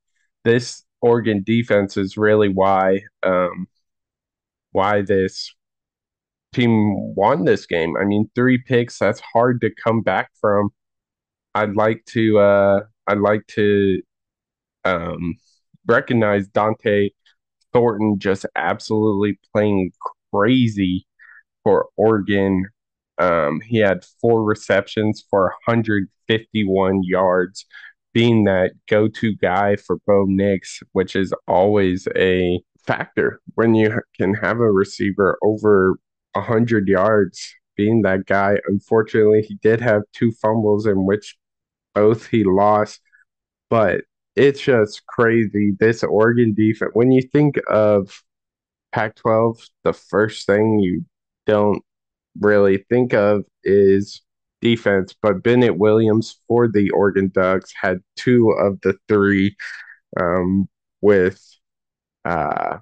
This 0.43 0.83
Oregon 1.01 1.43
defense 1.45 1.95
is 1.95 2.17
really 2.17 2.49
why 2.49 3.01
um, 3.21 3.67
why 4.71 5.03
this 5.03 5.53
team 6.53 7.13
won 7.13 7.45
this 7.45 7.67
game. 7.67 7.95
I 7.97 8.03
mean, 8.03 8.31
three 8.33 8.57
picks, 8.57 8.97
that's 8.97 9.19
hard 9.19 9.61
to 9.61 9.69
come 9.83 10.01
back 10.01 10.31
from. 10.41 10.71
I'd 11.53 11.75
like 11.75 12.03
to 12.07 12.39
uh, 12.39 12.79
I'd 13.05 13.19
like 13.19 13.45
to 13.49 14.01
um, 14.85 15.35
recognize 15.85 16.47
Dont'e 16.47 17.11
Thornton 17.73 18.17
just 18.17 18.47
absolutely 18.55 19.39
playing 19.53 19.91
crazy 20.33 21.05
for 21.69 21.87
Oregon. 21.97 22.65
Um, 23.19 23.61
he 23.61 23.77
had 23.77 24.03
four 24.19 24.43
receptions 24.43 25.23
for 25.29 25.53
151 25.67 27.03
yards, 27.03 27.65
being 28.11 28.45
that 28.45 28.71
go 28.89 29.07
to 29.07 29.35
guy 29.35 29.75
for 29.75 29.97
Bo 30.07 30.25
Nix, 30.27 30.79
which 30.93 31.15
is 31.15 31.31
always 31.47 32.07
a 32.15 32.59
factor 32.87 33.39
when 33.53 33.75
you 33.75 34.01
can 34.17 34.33
have 34.33 34.59
a 34.59 34.71
receiver 34.71 35.37
over 35.43 35.99
100 36.33 36.87
yards. 36.87 37.53
Being 37.77 38.01
that 38.01 38.25
guy, 38.25 38.57
unfortunately, 38.67 39.43
he 39.43 39.55
did 39.61 39.79
have 39.79 40.01
two 40.11 40.31
fumbles 40.41 40.87
in 40.87 41.05
which 41.05 41.37
both 41.93 42.25
he 42.25 42.43
lost, 42.43 42.99
but 43.69 44.01
it's 44.35 44.59
just 44.59 45.05
crazy. 45.05 45.73
This 45.79 46.03
Oregon 46.03 46.55
defense, 46.55 46.91
when 46.93 47.11
you 47.11 47.21
think 47.21 47.57
of 47.69 48.23
Pac 48.91 49.15
12, 49.17 49.59
the 49.83 49.93
first 49.93 50.47
thing 50.47 50.79
you 50.79 51.05
don't 51.49 51.83
really 52.39 52.85
think 52.89 53.13
of 53.13 53.43
is 53.63 54.21
defense, 54.61 55.15
but 55.21 55.43
Bennett 55.43 55.77
Williams 55.77 56.39
for 56.47 56.67
the 56.67 56.89
Oregon 56.91 57.31
Ducks 57.33 57.71
had 57.79 57.99
two 58.15 58.51
of 58.51 58.79
the 58.81 58.95
three 59.07 59.55
um, 60.19 60.69
with 61.01 61.41
uh, 62.25 62.77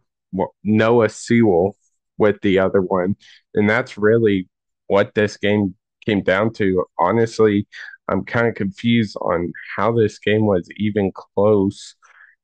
Noah 0.64 1.10
Sewell 1.10 1.78
with 2.18 2.42
the 2.42 2.60
other 2.60 2.82
one. 2.82 3.16
And 3.54 3.70
that's 3.70 3.98
really 3.98 4.50
what 4.88 5.14
this 5.16 5.38
game 5.38 5.76
came 6.06 6.24
down 6.24 6.52
to. 6.54 6.86
Honestly, 7.00 7.68
I'm 8.10 8.26
kind 8.26 8.48
of 8.48 8.56
confused 8.56 9.16
on 9.22 9.54
how 9.76 9.92
this 9.92 10.20
game 10.20 10.46
was 10.46 10.68
even 10.78 11.12
close. 11.14 11.96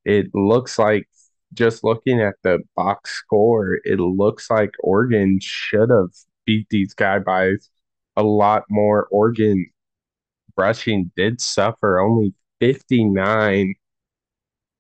It 0.06 0.28
looks 0.34 0.78
like 0.78 1.08
just 1.54 1.84
looking 1.84 2.22
at 2.22 2.36
the 2.44 2.60
box 2.76 3.12
score, 3.12 3.80
it 3.84 4.00
looks 4.00 4.50
like 4.50 4.72
Oregon 4.80 5.40
should 5.42 5.90
have 5.90 6.10
beat 6.46 6.68
these 6.70 6.94
guys 6.94 7.24
by 7.26 7.54
a 8.16 8.24
lot 8.24 8.64
more. 8.70 9.08
Oregon 9.12 9.66
rushing 10.58 11.12
did 11.16 11.42
suffer 11.42 12.00
only 12.00 12.34
59 12.60 13.76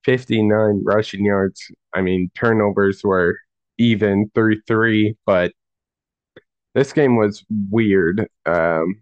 59 0.03 0.81
rushing 0.85 1.25
yards. 1.25 1.71
I 1.93 2.01
mean, 2.01 2.29
turnovers 2.35 3.03
were 3.03 3.39
even 3.77 4.29
through 4.35 4.61
three, 4.67 5.15
but 5.25 5.53
this 6.75 6.93
game 6.93 7.15
was 7.17 7.45
weird. 7.69 8.27
Um, 8.45 9.01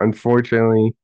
unfortunately, 0.00 0.94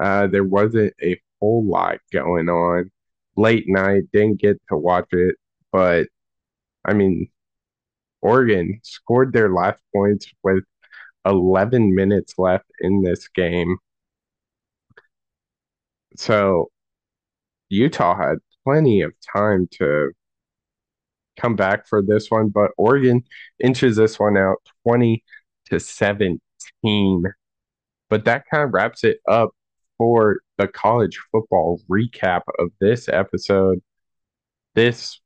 uh, 0.00 0.26
there 0.28 0.44
wasn't 0.44 0.94
a 1.02 1.20
whole 1.40 1.64
lot 1.66 1.98
going 2.12 2.48
on. 2.48 2.90
Late 3.36 3.64
night, 3.66 4.04
didn't 4.12 4.40
get 4.40 4.60
to 4.68 4.76
watch 4.76 5.08
it, 5.12 5.36
but 5.74 6.06
I 6.84 6.94
mean, 6.94 7.28
Oregon 8.22 8.80
scored 8.84 9.32
their 9.32 9.50
last 9.52 9.82
points 9.92 10.28
with 10.44 10.64
11 11.26 11.94
minutes 11.96 12.34
left 12.38 12.66
in 12.80 13.02
this 13.02 13.28
game. 13.28 13.78
So 16.16 16.70
Utah 17.70 18.16
had 18.16 18.38
plenty 18.64 19.02
of 19.02 19.14
time 19.36 19.68
to 19.78 20.12
come 21.36 21.56
back 21.56 21.88
for 21.88 22.02
this 22.02 22.30
one, 22.30 22.50
but 22.50 22.70
Oregon 22.78 23.24
inches 23.58 23.96
this 23.96 24.18
one 24.20 24.36
out 24.36 24.58
20 24.86 25.24
to 25.70 25.80
17. 25.80 26.38
But 28.10 28.24
that 28.26 28.44
kind 28.48 28.62
of 28.62 28.72
wraps 28.72 29.02
it 29.02 29.18
up 29.28 29.50
for 29.98 30.38
the 30.56 30.68
college 30.68 31.18
football 31.32 31.80
recap 31.90 32.42
of 32.60 32.70
this 32.80 33.08
episode. 33.08 33.82
This 34.76 35.20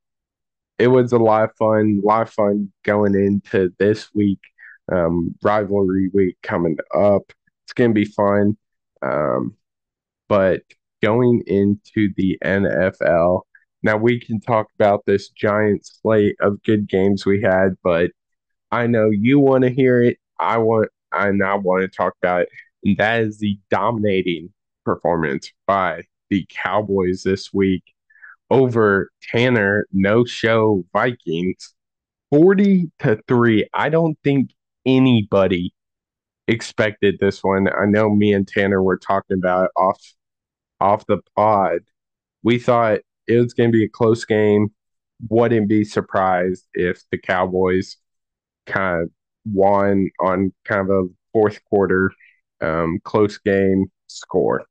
it 0.79 0.89
was 0.89 1.13
a 1.13 1.19
lot 1.19 1.45
of 1.45 1.57
fun, 1.57 2.01
a 2.03 2.07
lot 2.07 2.23
of 2.23 2.31
fun 2.33 2.73
going 2.85 3.15
into 3.15 3.73
this 3.79 4.15
week. 4.15 4.41
Um, 4.91 5.35
rivalry 5.43 6.11
week 6.15 6.39
coming 6.43 6.79
up. 6.95 7.33
It's 7.65 7.75
gonna 7.75 7.93
be 7.93 8.07
fun. 8.07 8.57
Um, 9.03 9.57
but 10.29 10.63
going 11.03 11.43
into 11.47 12.13
the 12.17 12.39
NFL, 12.45 13.43
now 13.83 13.97
we 13.97 14.21
can 14.21 14.41
talk 14.41 14.69
about 14.79 15.05
this 15.07 15.29
giant 15.31 15.87
slate 15.87 16.37
of 16.41 16.63
good 16.63 16.89
games 16.89 17.27
we 17.27 17.43
had, 17.43 17.77
but 17.83 18.11
I 18.71 18.87
know 18.87 19.11
you 19.11 19.39
want 19.41 19.65
to 19.65 19.71
hear 19.71 20.03
it. 20.03 20.19
I 20.41 20.59
want 20.59 20.91
and 21.13 21.43
I 21.43 21.55
want 21.55 21.83
to 21.83 21.89
talk 21.89 22.15
about 22.23 22.43
it. 22.43 22.49
And 22.85 22.97
that 22.99 23.23
is 23.23 23.39
the 23.39 23.59
dominating 23.71 24.53
performance 24.85 25.53
by 25.67 26.05
the 26.31 26.47
Cowboys 26.51 27.23
this 27.23 27.53
week 27.53 27.85
over 28.51 29.11
Tanner 29.31 29.87
no 29.93 30.25
show 30.25 30.85
Vikings 30.93 31.75
40 32.31 32.91
to 33.01 33.19
3. 33.27 33.69
I 33.73 33.89
don't 33.89 34.19
think 34.23 34.51
anybody 34.87 35.73
expected 36.47 37.19
this 37.21 37.43
one. 37.43 37.69
I 37.69 37.87
know 37.87 38.15
me 38.15 38.33
and 38.33 38.47
Tanner 38.47 38.83
were 38.83 38.99
talking 38.99 39.39
about 39.39 39.67
it 39.67 39.71
off 39.77 40.03
off 40.81 41.07
the 41.07 41.19
pod. 41.37 41.81
We 42.43 42.59
thought 42.59 43.01
it 43.27 43.37
was 43.39 43.55
going 43.55 43.71
to 43.71 43.77
be 43.77 43.85
a 43.85 43.89
close 43.89 44.25
game. 44.25 44.69
Wouldn't 45.29 45.69
be 45.69 45.85
surprised 45.85 46.67
if 46.75 47.03
the 47.11 47.19
Cowboys 47.19 47.97
kind 48.67 49.03
of 49.03 49.11
won 49.45 50.11
on 50.21 50.53
kind 50.65 50.83
of 50.83 50.91
a 50.91 51.09
fourth 51.33 51.61
quarter 51.65 52.13
um, 52.61 53.01
close 53.05 53.39
game 53.39 53.91
score. 54.07 54.65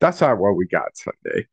That's 0.00 0.20
not 0.20 0.38
what 0.38 0.56
we 0.56 0.66
got 0.66 0.96
Sunday. 0.96 1.46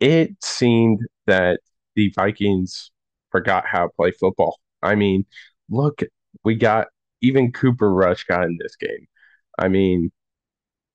It 0.00 0.42
seemed 0.42 1.00
that 1.26 1.60
the 1.94 2.12
Vikings 2.16 2.90
forgot 3.30 3.66
how 3.66 3.86
to 3.86 3.92
play 3.94 4.12
football. 4.12 4.58
I 4.82 4.94
mean, 4.94 5.26
look, 5.68 6.02
we 6.44 6.54
got 6.56 6.88
even 7.20 7.52
Cooper 7.52 7.92
Rush 7.92 8.24
got 8.24 8.44
in 8.44 8.58
this 8.60 8.76
game. 8.76 9.06
I 9.58 9.68
mean, 9.68 10.10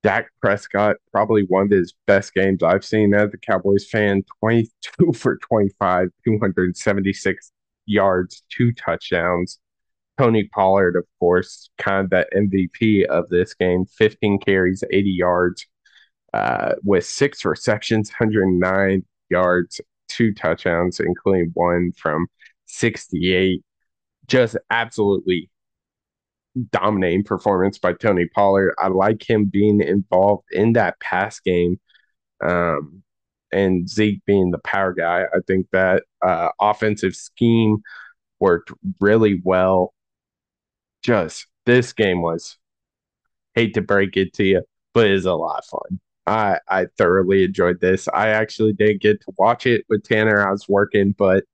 Dak 0.04 0.28
Prescott, 0.41 0.98
probably 1.12 1.44
one 1.44 1.65
of 1.65 1.72
his 1.72 1.94
best 2.08 2.34
games 2.34 2.63
I've 2.63 2.86
seen 2.86 3.13
as 3.13 3.34
a 3.34 3.38
Cowboys 3.38 3.88
fan 3.89 4.24
22 4.41 5.13
for 5.13 5.38
25, 5.38 6.10
276 6.24 7.52
yards, 7.86 8.44
two 8.50 8.72
touchdowns. 8.74 9.60
Tony 10.18 10.50
Pollard, 10.54 10.96
of 10.96 11.06
course, 11.20 11.70
kind 11.78 12.06
of 12.06 12.10
the 12.12 12.26
MVP 12.36 13.06
of 13.06 13.28
this 13.30 13.54
game, 13.54 13.86
15 13.86 14.39
carries, 14.39 14.84
80 14.91 15.10
yards, 15.10 15.65
uh, 16.36 16.76
with 16.84 17.06
six 17.06 17.45
receptions, 17.45 18.10
109 18.10 19.06
yards, 19.30 19.80
two 20.10 20.34
touchdowns, 20.34 21.00
including 21.00 21.52
one 21.54 21.93
from 21.98 22.28
68. 22.65 23.63
Just 24.28 24.58
absolutely 24.69 25.50
dominating 26.71 27.24
performance 27.24 27.78
by 27.78 27.93
Tony 27.93 28.28
Pollard. 28.36 28.74
I 28.78 28.89
like 28.89 29.28
him 29.28 29.45
being 29.45 29.80
involved 29.80 30.43
in 30.52 30.74
that 30.74 31.00
pass 31.00 31.39
game. 31.39 31.80
Um, 32.43 33.02
and 33.54 33.88
Zeke 33.88 34.26
being 34.26 34.52
the 34.52 34.60
power 34.60 34.91
guy. 34.91 35.24
I 35.34 35.39
think 35.48 35.67
that 35.71 36.04
uh, 36.21 36.50
offensive 36.60 37.15
scheme 37.15 37.78
worked 38.41 38.74
really 39.00 39.39
well. 39.41 39.93
Just 41.02 41.48
this 41.65 41.93
game 41.93 42.21
was, 42.21 42.58
hate 43.54 43.76
to 43.76 43.82
break 43.82 44.17
it 44.17 44.34
to 44.34 44.43
you, 44.43 44.63
but 44.93 45.08
it's 45.08 45.26
a 45.26 45.34
lot 45.34 45.60
of 45.60 45.65
fun. 45.65 46.00
I 46.28 46.60
I 46.68 46.88
thoroughly 46.98 47.44
enjoyed 47.44 47.80
this. 47.82 48.08
I 48.14 48.30
actually 48.30 48.74
didn't 48.74 49.02
get 49.02 49.22
to 49.22 49.34
watch 49.38 49.66
it 49.68 49.86
with 49.90 50.04
Tanner. 50.04 50.48
I 50.48 50.52
was 50.52 50.68
working, 50.68 51.14
but 51.18 51.46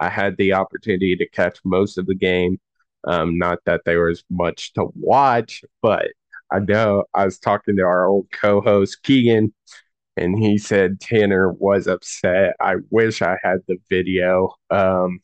I 0.00 0.08
had 0.08 0.36
the 0.36 0.54
opportunity 0.54 1.16
to 1.16 1.28
catch 1.28 1.58
most 1.64 1.98
of 1.98 2.06
the 2.06 2.14
game. 2.14 2.58
Um, 3.06 3.38
not 3.38 3.58
that 3.66 3.82
there 3.84 4.04
was 4.06 4.24
much 4.30 4.72
to 4.74 4.88
watch, 4.94 5.62
but 5.82 6.08
I 6.50 6.60
know 6.60 7.04
I 7.14 7.24
was 7.26 7.38
talking 7.38 7.76
to 7.76 7.82
our 7.82 8.06
old 8.06 8.28
co-host 8.32 9.02
Keegan, 9.02 9.52
and 10.16 10.38
he 10.38 10.58
said 10.58 11.00
Tanner 11.00 11.52
was 11.52 11.86
upset. 11.86 12.56
I 12.60 12.76
wish 12.90 13.22
I 13.22 13.36
had 13.42 13.58
the 13.68 13.78
video 13.90 14.54
um, 14.70 15.20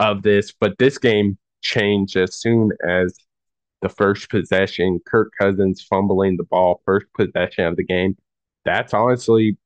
of 0.00 0.22
this, 0.22 0.52
but 0.52 0.78
this 0.78 0.98
game 0.98 1.38
changed 1.62 2.16
as 2.16 2.36
soon 2.40 2.70
as 2.86 3.14
the 3.82 3.88
first 3.88 4.30
possession. 4.30 5.00
Kirk 5.06 5.32
Cousins 5.38 5.82
fumbling 5.82 6.36
the 6.36 6.44
ball, 6.44 6.82
first 6.86 7.06
possession 7.14 7.64
of 7.66 7.76
the 7.76 7.84
game. 7.84 8.16
That's 8.64 8.94
honestly 8.94 9.56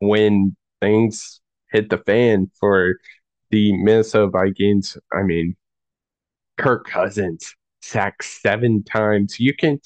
when 0.00 0.56
things 0.80 1.40
hit 1.70 1.90
the 1.90 1.98
fan 1.98 2.50
for 2.58 2.96
the 3.50 3.76
Minnesota 3.76 4.30
Vikings. 4.30 4.96
I 5.12 5.22
mean, 5.22 5.56
Kirk 6.58 6.86
Cousins 6.86 7.54
sacked 7.82 8.24
seven 8.24 8.82
times. 8.84 9.40
You 9.40 9.54
can 9.54 9.80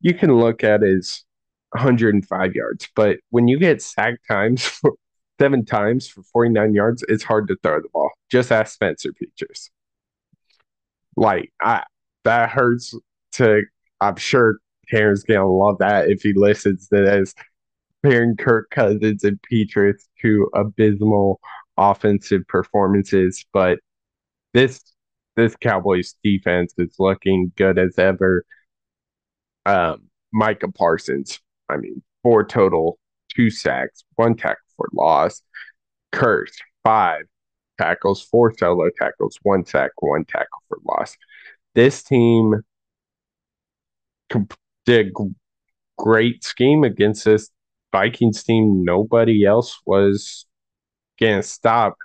you 0.00 0.14
can 0.14 0.36
look 0.36 0.64
at 0.64 0.82
his 0.82 1.24
105 1.70 2.54
yards, 2.54 2.88
but 2.94 3.18
when 3.30 3.48
you 3.48 3.58
get 3.58 3.82
sacked 3.82 4.26
times 4.28 4.62
for 4.64 4.92
seven 5.40 5.64
times 5.64 6.08
for 6.08 6.22
49 6.22 6.74
yards, 6.74 7.04
it's 7.08 7.24
hard 7.24 7.48
to 7.48 7.56
throw 7.62 7.80
the 7.80 7.88
ball. 7.92 8.10
Just 8.30 8.52
ask 8.52 8.74
Spencer 8.74 9.10
Petras. 9.12 9.70
Like 11.16 11.52
I 11.60 11.84
that 12.24 12.50
hurts 12.50 12.94
to 13.32 13.62
I'm 14.00 14.16
sure 14.16 14.58
Karen's 14.90 15.24
gonna 15.24 15.50
love 15.50 15.78
that 15.78 16.10
if 16.10 16.22
he 16.22 16.32
listens 16.34 16.88
to 16.88 16.96
this. 16.96 17.34
Comparing 18.06 18.36
Kirk 18.36 18.70
Cousins 18.70 19.24
and 19.24 19.36
Petras 19.42 20.04
to 20.22 20.48
abysmal 20.54 21.40
offensive 21.76 22.46
performances, 22.46 23.44
but 23.52 23.80
this 24.54 24.80
this 25.34 25.56
Cowboys 25.56 26.14
defense 26.22 26.72
is 26.78 26.94
looking 27.00 27.50
good 27.56 27.80
as 27.80 27.98
ever. 27.98 28.44
Um, 29.66 30.04
Micah 30.32 30.70
Parsons, 30.70 31.40
I 31.68 31.78
mean, 31.78 32.00
four 32.22 32.46
total, 32.46 33.00
two 33.34 33.50
sacks, 33.50 34.04
one 34.14 34.36
tackle 34.36 34.62
for 34.76 34.88
loss. 34.94 35.42
Kearse, 36.12 36.54
five 36.84 37.22
tackles, 37.76 38.22
four 38.22 38.54
solo 38.56 38.88
tackles, 38.96 39.36
one 39.42 39.66
sack, 39.66 39.90
one 39.98 40.24
tackle 40.26 40.62
for 40.68 40.78
loss. 40.86 41.16
This 41.74 42.04
team 42.04 42.62
did 44.84 45.12
great 45.98 46.44
scheme 46.44 46.84
against 46.84 47.24
this 47.24 47.50
Vikings 47.96 48.44
team. 48.44 48.84
Nobody 48.84 49.44
else 49.46 49.80
was 49.86 50.46
gonna 51.18 51.42
stop 51.42 51.96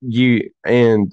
you 0.00 0.50
and 0.64 1.10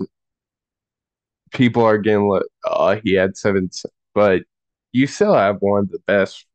people 1.52 1.84
are 1.84 1.98
getting 1.98 2.28
like, 2.28 2.44
oh, 2.66 3.00
he 3.04 3.14
had 3.14 3.38
seven, 3.38 3.70
but 4.14 4.44
you 4.92 5.08
still 5.08 5.34
have 5.34 5.58
one 5.60 5.82
of 5.84 5.92
the 5.92 6.00
best 6.08 6.46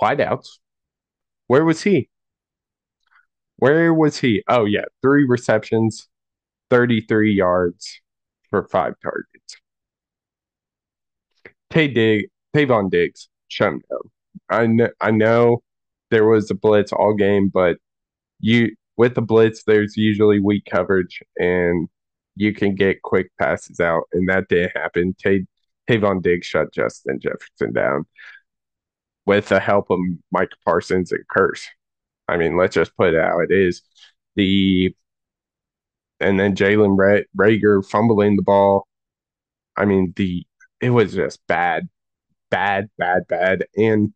wideouts. 0.00 0.58
Where 1.46 1.64
was 1.64 1.82
he? 1.82 2.08
Where 3.56 3.94
was 3.94 4.18
he? 4.18 4.42
Oh, 4.48 4.64
yeah, 4.64 4.84
three 5.02 5.24
receptions, 5.26 6.08
33 6.70 7.32
yards 7.34 8.00
for 8.50 8.64
five 8.68 8.94
targets. 9.02 9.56
Tay 11.70 11.88
Dig, 11.88 12.26
Trevon 12.54 12.90
Diggs 12.90 13.28
shut 13.48 13.68
him 13.68 13.82
down. 13.90 14.10
I 14.48 14.66
know, 14.66 14.88
I 15.00 15.10
know 15.10 15.62
there 16.12 16.26
was 16.26 16.50
a 16.50 16.54
blitz 16.54 16.92
all 16.92 17.14
game, 17.14 17.48
but 17.48 17.78
you 18.40 18.76
with 18.96 19.14
the 19.16 19.22
blitz, 19.22 19.64
there's 19.64 19.96
usually 19.96 20.40
weak 20.40 20.64
coverage 20.70 21.22
and 21.38 21.88
you 22.36 22.54
can 22.54 22.74
get 22.74 23.02
quick 23.02 23.30
passes 23.40 23.80
out, 23.80 24.04
and 24.12 24.28
that 24.28 24.48
didn't 24.48 24.76
happen. 24.76 25.14
Tay, 25.18 25.46
Trevon 25.88 26.22
Diggs 26.22 26.46
shut 26.46 26.72
Justin 26.72 27.20
Jefferson 27.20 27.72
down 27.72 28.06
with 29.26 29.48
the 29.48 29.60
help 29.60 29.90
of 29.90 29.98
Mike 30.30 30.50
Parsons 30.64 31.12
and 31.12 31.24
Kearse. 31.28 31.66
I 32.28 32.36
mean, 32.36 32.56
let's 32.56 32.74
just 32.74 32.96
put 32.96 33.14
it 33.14 33.22
how 33.22 33.40
it 33.40 33.50
is. 33.50 33.82
The 34.36 34.94
and 36.20 36.38
then 36.38 36.54
Jalen 36.54 37.24
Reagor 37.36 37.84
fumbling 37.88 38.36
the 38.36 38.42
ball. 38.42 38.86
I 39.76 39.84
mean, 39.84 40.12
the 40.16 40.46
it 40.80 40.90
was 40.90 41.14
just 41.14 41.40
bad, 41.46 41.88
bad, 42.50 42.90
bad, 42.98 43.26
bad. 43.28 43.66
And 43.76 44.14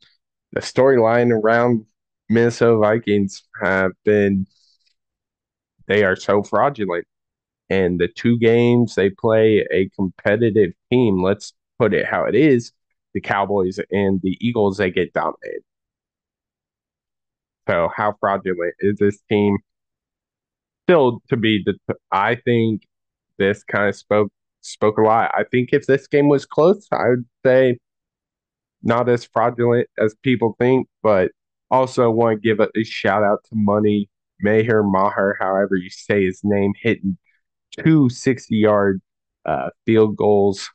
the 0.52 0.60
storyline 0.60 1.30
around 1.30 1.84
Minnesota 2.28 2.78
Vikings 2.78 3.42
have 3.62 3.92
been 4.04 4.46
they 5.86 6.04
are 6.04 6.16
so 6.16 6.42
fraudulent. 6.42 7.06
And 7.68 7.98
the 7.98 8.08
two 8.08 8.38
games 8.38 8.94
they 8.94 9.10
play 9.10 9.66
a 9.72 9.88
competitive 9.90 10.72
team, 10.90 11.22
let's 11.22 11.52
put 11.78 11.94
it 11.94 12.06
how 12.06 12.24
it 12.24 12.34
is, 12.34 12.72
the 13.14 13.20
Cowboys 13.20 13.80
and 13.90 14.20
the 14.22 14.36
Eagles, 14.40 14.76
they 14.78 14.90
get 14.90 15.12
dominated. 15.12 15.62
So 17.68 17.88
how 17.94 18.14
fraudulent 18.20 18.74
is 18.80 18.98
this 18.98 19.20
team? 19.28 19.58
Still 20.86 21.20
to 21.28 21.36
be 21.36 21.64
the 21.64 21.74
I 22.12 22.36
think 22.36 22.82
this 23.38 23.64
kind 23.64 23.88
of 23.88 23.96
spoke 23.96 24.32
spoke 24.60 24.98
a 24.98 25.02
lot. 25.02 25.32
I 25.34 25.44
think 25.50 25.70
if 25.72 25.86
this 25.86 26.06
game 26.06 26.28
was 26.28 26.46
close, 26.46 26.86
I 26.92 27.08
would 27.10 27.24
say 27.44 27.78
not 28.86 29.08
as 29.08 29.24
fraudulent 29.24 29.88
as 29.98 30.14
people 30.22 30.56
think, 30.58 30.88
but 31.02 31.32
also 31.70 32.10
want 32.10 32.36
to 32.36 32.48
give 32.48 32.60
a, 32.60 32.68
a 32.76 32.84
shout 32.84 33.22
out 33.22 33.44
to 33.44 33.50
Money 33.54 34.08
Maher 34.40 34.82
Maher, 34.82 35.36
however 35.40 35.76
you 35.76 35.90
say 35.90 36.24
his 36.24 36.40
name, 36.44 36.72
hitting 36.80 37.16
two 37.82 38.08
60 38.08 38.56
yard 38.56 39.00
uh, 39.44 39.70
field 39.84 40.16
goals, 40.16 40.70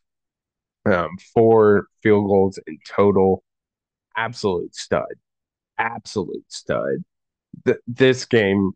um, 0.85 1.09
four 1.33 1.87
field 2.01 2.27
goals 2.27 2.59
in 2.67 2.79
total. 2.87 3.43
Absolute 4.17 4.75
stud. 4.75 5.05
Absolute 5.77 6.45
stud. 6.47 7.03
Th- 7.65 7.77
this 7.87 8.25
game, 8.25 8.71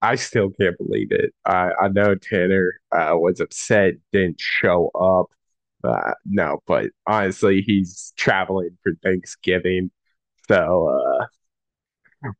I 0.00 0.16
still 0.16 0.50
can't 0.50 0.76
believe 0.78 1.08
it. 1.10 1.32
I, 1.44 1.70
I 1.80 1.88
know 1.88 2.14
Tanner 2.14 2.80
uh, 2.90 3.12
was 3.14 3.40
upset, 3.40 3.94
didn't 4.12 4.40
show 4.40 4.90
up. 4.94 5.26
Uh, 5.84 6.14
no, 6.24 6.62
but 6.66 6.90
honestly, 7.06 7.62
he's 7.62 8.12
traveling 8.16 8.78
for 8.82 8.92
Thanksgiving. 9.02 9.90
So, 10.48 10.88
uh, 11.22 11.26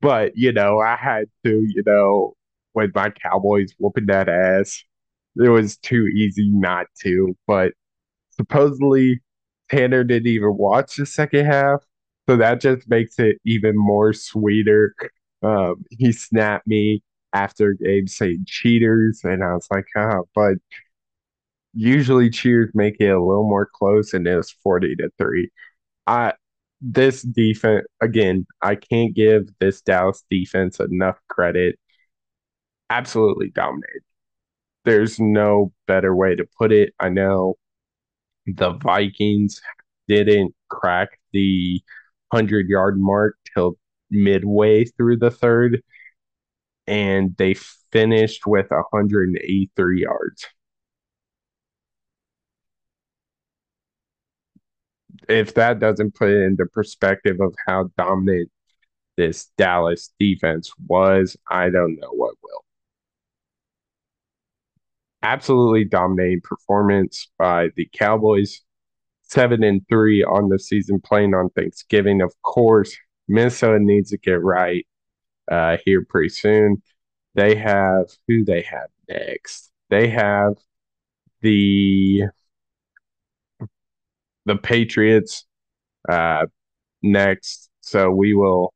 but 0.00 0.36
you 0.36 0.52
know, 0.52 0.80
I 0.80 0.96
had 0.96 1.24
to, 1.44 1.50
you 1.68 1.82
know, 1.86 2.34
with 2.74 2.94
my 2.94 3.10
Cowboys 3.10 3.72
whooping 3.78 4.06
that 4.06 4.28
ass, 4.28 4.82
it 5.36 5.48
was 5.48 5.76
too 5.78 6.06
easy 6.06 6.48
not 6.50 6.86
to. 7.02 7.36
But 7.46 7.72
supposedly, 8.32 9.22
Tanner 9.70 10.04
didn't 10.04 10.28
even 10.28 10.56
watch 10.56 10.96
the 10.96 11.06
second 11.06 11.46
half. 11.46 11.84
So 12.28 12.36
that 12.36 12.60
just 12.60 12.88
makes 12.90 13.18
it 13.18 13.38
even 13.46 13.76
more 13.76 14.12
sweeter. 14.12 14.94
Um, 15.42 15.84
he 15.90 16.12
snapped 16.12 16.66
me 16.68 17.02
after 17.34 17.74
game 17.74 18.08
saying 18.08 18.44
cheaters, 18.48 19.22
and 19.24 19.44
I 19.44 19.54
was 19.54 19.68
like, 19.72 19.86
oh, 19.96 20.28
but 20.34 20.54
usually 21.74 22.30
cheers 22.30 22.70
make 22.74 22.96
it 23.00 23.08
a 23.08 23.22
little 23.22 23.48
more 23.48 23.66
close, 23.66 24.14
and 24.14 24.26
it 24.26 24.36
was 24.36 24.50
40 24.62 24.96
to 24.96 25.10
3. 25.18 25.50
I 26.06 26.34
this 26.80 27.22
defense 27.22 27.86
again, 28.00 28.46
I 28.62 28.74
can't 28.76 29.14
give 29.14 29.48
this 29.60 29.82
Dallas 29.82 30.24
defense 30.30 30.80
enough 30.80 31.18
credit. 31.28 31.78
Absolutely 32.90 33.50
dominated. 33.50 34.02
There's 34.84 35.20
no 35.20 35.72
better 35.86 36.14
way 36.14 36.36
to 36.36 36.46
put 36.58 36.72
it. 36.72 36.94
I 37.00 37.08
know 37.08 37.56
the 38.46 38.72
Vikings 38.72 39.60
didn't 40.08 40.54
crack 40.68 41.18
the 41.32 41.82
100 42.30 42.68
yard 42.68 42.98
mark 42.98 43.36
till 43.54 43.78
midway 44.10 44.84
through 44.84 45.18
the 45.18 45.30
third, 45.30 45.82
and 46.86 47.36
they 47.38 47.54
finished 47.92 48.46
with 48.46 48.70
183 48.70 50.02
yards. 50.02 50.46
If 55.28 55.54
that 55.54 55.78
doesn't 55.78 56.14
put 56.14 56.30
it 56.30 56.42
into 56.42 56.66
perspective 56.66 57.40
of 57.40 57.54
how 57.66 57.90
dominant 57.96 58.50
this 59.16 59.50
Dallas 59.58 60.12
defense 60.18 60.72
was, 60.86 61.36
I 61.48 61.70
don't 61.70 61.98
know 62.00 62.10
what 62.10 62.34
will. 62.42 62.64
Absolutely 65.22 65.84
dominating 65.84 66.40
performance 66.42 67.30
by 67.38 67.68
the 67.76 67.88
Cowboys. 67.92 68.60
Seven 69.22 69.62
and 69.64 69.80
three 69.88 70.22
on 70.22 70.50
the 70.50 70.58
season, 70.58 71.00
playing 71.00 71.34
on 71.34 71.48
Thanksgiving. 71.50 72.20
Of 72.20 72.34
course, 72.42 72.94
Minnesota 73.28 73.78
needs 73.78 74.10
to 74.10 74.18
get 74.18 74.42
right 74.42 74.86
uh, 75.50 75.78
here 75.84 76.04
pretty 76.06 76.28
soon. 76.28 76.82
They 77.34 77.54
have 77.54 78.10
who 78.28 78.44
they 78.44 78.62
have 78.62 78.88
next. 79.08 79.70
They 79.88 80.08
have 80.08 80.54
the 81.40 82.24
the 84.46 84.56
Patriots 84.56 85.46
uh, 86.08 86.46
next. 87.02 87.70
So 87.80 88.10
we 88.10 88.34
will 88.34 88.72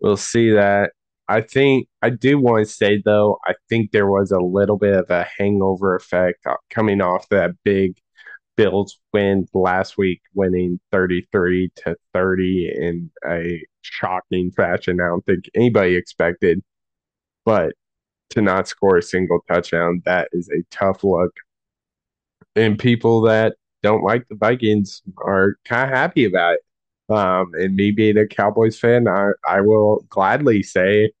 we'll 0.00 0.16
see 0.16 0.50
that. 0.52 0.92
I 1.28 1.42
think 1.42 1.88
I 2.02 2.10
do 2.10 2.38
want 2.38 2.66
to 2.66 2.72
say 2.72 3.02
though, 3.04 3.38
I 3.46 3.54
think 3.68 3.90
there 3.92 4.06
was 4.10 4.30
a 4.30 4.40
little 4.40 4.78
bit 4.78 4.96
of 4.96 5.10
a 5.10 5.26
hangover 5.38 5.94
effect 5.96 6.46
coming 6.70 7.00
off 7.00 7.28
that 7.28 7.52
big 7.64 7.98
Bills 8.56 8.98
win 9.12 9.46
last 9.54 9.96
week, 9.96 10.20
winning 10.34 10.80
33 10.90 11.70
to 11.76 11.96
30 12.12 12.72
in 12.76 13.10
a 13.24 13.62
shocking 13.82 14.50
fashion. 14.50 15.00
I 15.00 15.06
don't 15.06 15.24
think 15.24 15.44
anybody 15.54 15.94
expected, 15.94 16.60
but 17.44 17.74
to 18.30 18.42
not 18.42 18.66
score 18.66 18.96
a 18.98 19.02
single 19.02 19.40
touchdown, 19.48 20.02
that 20.06 20.28
is 20.32 20.50
a 20.50 20.64
tough 20.72 21.04
look. 21.04 21.32
And 22.56 22.76
people 22.78 23.22
that 23.22 23.54
don't 23.82 24.02
like 24.02 24.26
the 24.28 24.36
Vikings 24.36 25.02
are 25.18 25.56
kind 25.64 25.90
of 25.90 25.96
happy 25.96 26.24
about 26.24 26.54
it. 26.54 26.60
Um, 27.14 27.52
and 27.54 27.74
me 27.74 27.90
being 27.90 28.18
a 28.18 28.26
Cowboys 28.26 28.78
fan, 28.78 29.08
I, 29.08 29.30
I 29.46 29.60
will 29.62 30.04
gladly 30.10 30.62
say 30.62 31.12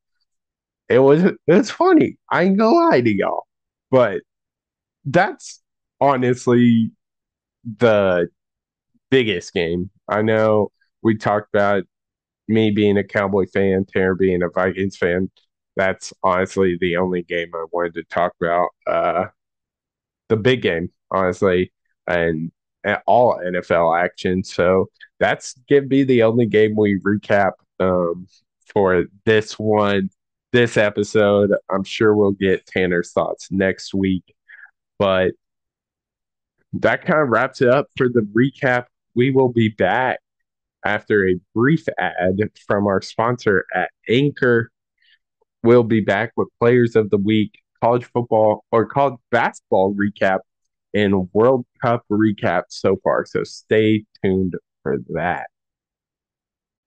it 0.88 0.98
was 0.98 1.24
it 1.24 1.38
was 1.46 1.70
funny. 1.70 2.18
I 2.30 2.42
ain't 2.44 2.58
gonna 2.58 2.74
lie 2.74 3.00
to 3.00 3.10
y'all. 3.10 3.46
But 3.90 4.22
that's 5.04 5.62
honestly 6.00 6.92
the 7.78 8.28
biggest 9.10 9.54
game. 9.54 9.90
I 10.08 10.22
know 10.22 10.72
we 11.02 11.16
talked 11.16 11.54
about 11.54 11.84
me 12.48 12.70
being 12.70 12.98
a 12.98 13.04
Cowboy 13.04 13.46
fan, 13.52 13.86
Tanner 13.86 14.14
being 14.14 14.42
a 14.42 14.50
Vikings 14.50 14.96
fan. 14.96 15.30
That's 15.76 16.12
honestly 16.22 16.76
the 16.80 16.96
only 16.96 17.22
game 17.22 17.50
I 17.54 17.66
wanted 17.72 17.94
to 17.94 18.04
talk 18.04 18.32
about. 18.40 18.70
Uh, 18.86 19.26
the 20.28 20.36
big 20.36 20.62
game, 20.62 20.90
honestly 21.10 21.72
and 22.08 22.50
all 23.06 23.38
NFL 23.38 23.98
action. 24.02 24.42
So 24.44 24.86
that's 25.20 25.54
gonna 25.68 25.82
be 25.82 26.04
the 26.04 26.22
only 26.22 26.46
game 26.46 26.76
we 26.76 26.98
recap 27.00 27.52
um, 27.80 28.26
for 28.72 29.04
this 29.24 29.58
one, 29.58 30.10
this 30.52 30.76
episode. 30.76 31.52
I'm 31.70 31.84
sure 31.84 32.14
we'll 32.14 32.32
get 32.32 32.66
Tanner's 32.66 33.12
thoughts 33.12 33.50
next 33.50 33.94
week, 33.94 34.34
but 34.98 35.32
that 36.74 37.04
kind 37.04 37.20
of 37.20 37.28
wraps 37.28 37.60
it 37.60 37.68
up 37.68 37.86
for 37.96 38.08
the 38.08 38.20
recap. 38.20 38.86
We 39.14 39.30
will 39.30 39.48
be 39.48 39.68
back 39.68 40.20
after 40.84 41.28
a 41.28 41.36
brief 41.54 41.86
ad 41.98 42.38
from 42.66 42.86
our 42.86 43.02
sponsor 43.02 43.64
at 43.74 43.90
Anchor. 44.08 44.70
We'll 45.62 45.82
be 45.82 46.00
back 46.00 46.32
with 46.36 46.48
players 46.60 46.94
of 46.94 47.10
the 47.10 47.18
week, 47.18 47.60
college 47.82 48.04
football 48.04 48.64
or 48.70 48.86
college 48.86 49.18
basketball 49.30 49.94
recap 49.94 50.38
in 50.94 51.28
World 51.32 51.66
Cup 51.82 52.04
recap 52.10 52.64
so 52.68 52.96
far. 53.02 53.24
So 53.26 53.44
stay 53.44 54.04
tuned 54.22 54.54
for 54.82 54.98
that. 55.10 55.48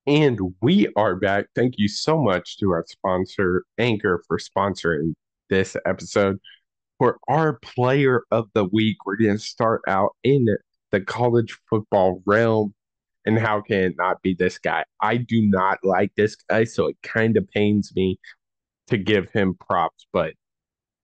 And 0.07 0.39
we 0.61 0.87
are 0.95 1.15
back. 1.15 1.45
Thank 1.55 1.75
you 1.77 1.87
so 1.87 2.21
much 2.21 2.57
to 2.57 2.71
our 2.71 2.83
sponsor, 2.87 3.65
Anchor, 3.77 4.23
for 4.27 4.39
sponsoring 4.39 5.13
this 5.49 5.77
episode. 5.85 6.39
For 6.97 7.19
our 7.27 7.59
player 7.59 8.23
of 8.31 8.47
the 8.53 8.65
week, 8.65 8.97
we're 9.05 9.17
going 9.17 9.37
to 9.37 9.39
start 9.39 9.81
out 9.87 10.15
in 10.23 10.47
the 10.91 11.01
college 11.01 11.57
football 11.69 12.21
realm. 12.25 12.73
And 13.25 13.37
how 13.37 13.61
can 13.61 13.77
it 13.77 13.93
not 13.97 14.21
be 14.23 14.33
this 14.33 14.57
guy? 14.57 14.83
I 15.01 15.17
do 15.17 15.41
not 15.43 15.77
like 15.83 16.11
this 16.15 16.35
guy, 16.35 16.63
so 16.63 16.87
it 16.87 16.97
kind 17.03 17.37
of 17.37 17.47
pains 17.49 17.91
me 17.95 18.17
to 18.87 18.97
give 18.97 19.29
him 19.29 19.55
props, 19.59 20.07
but 20.11 20.33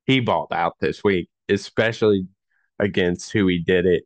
he 0.08 0.20
balled 0.20 0.52
out 0.52 0.74
this 0.80 1.04
week, 1.04 1.30
especially 1.50 2.28
against 2.80 3.32
who 3.32 3.48
he 3.48 3.60
did 3.60 3.86
it 3.86 4.04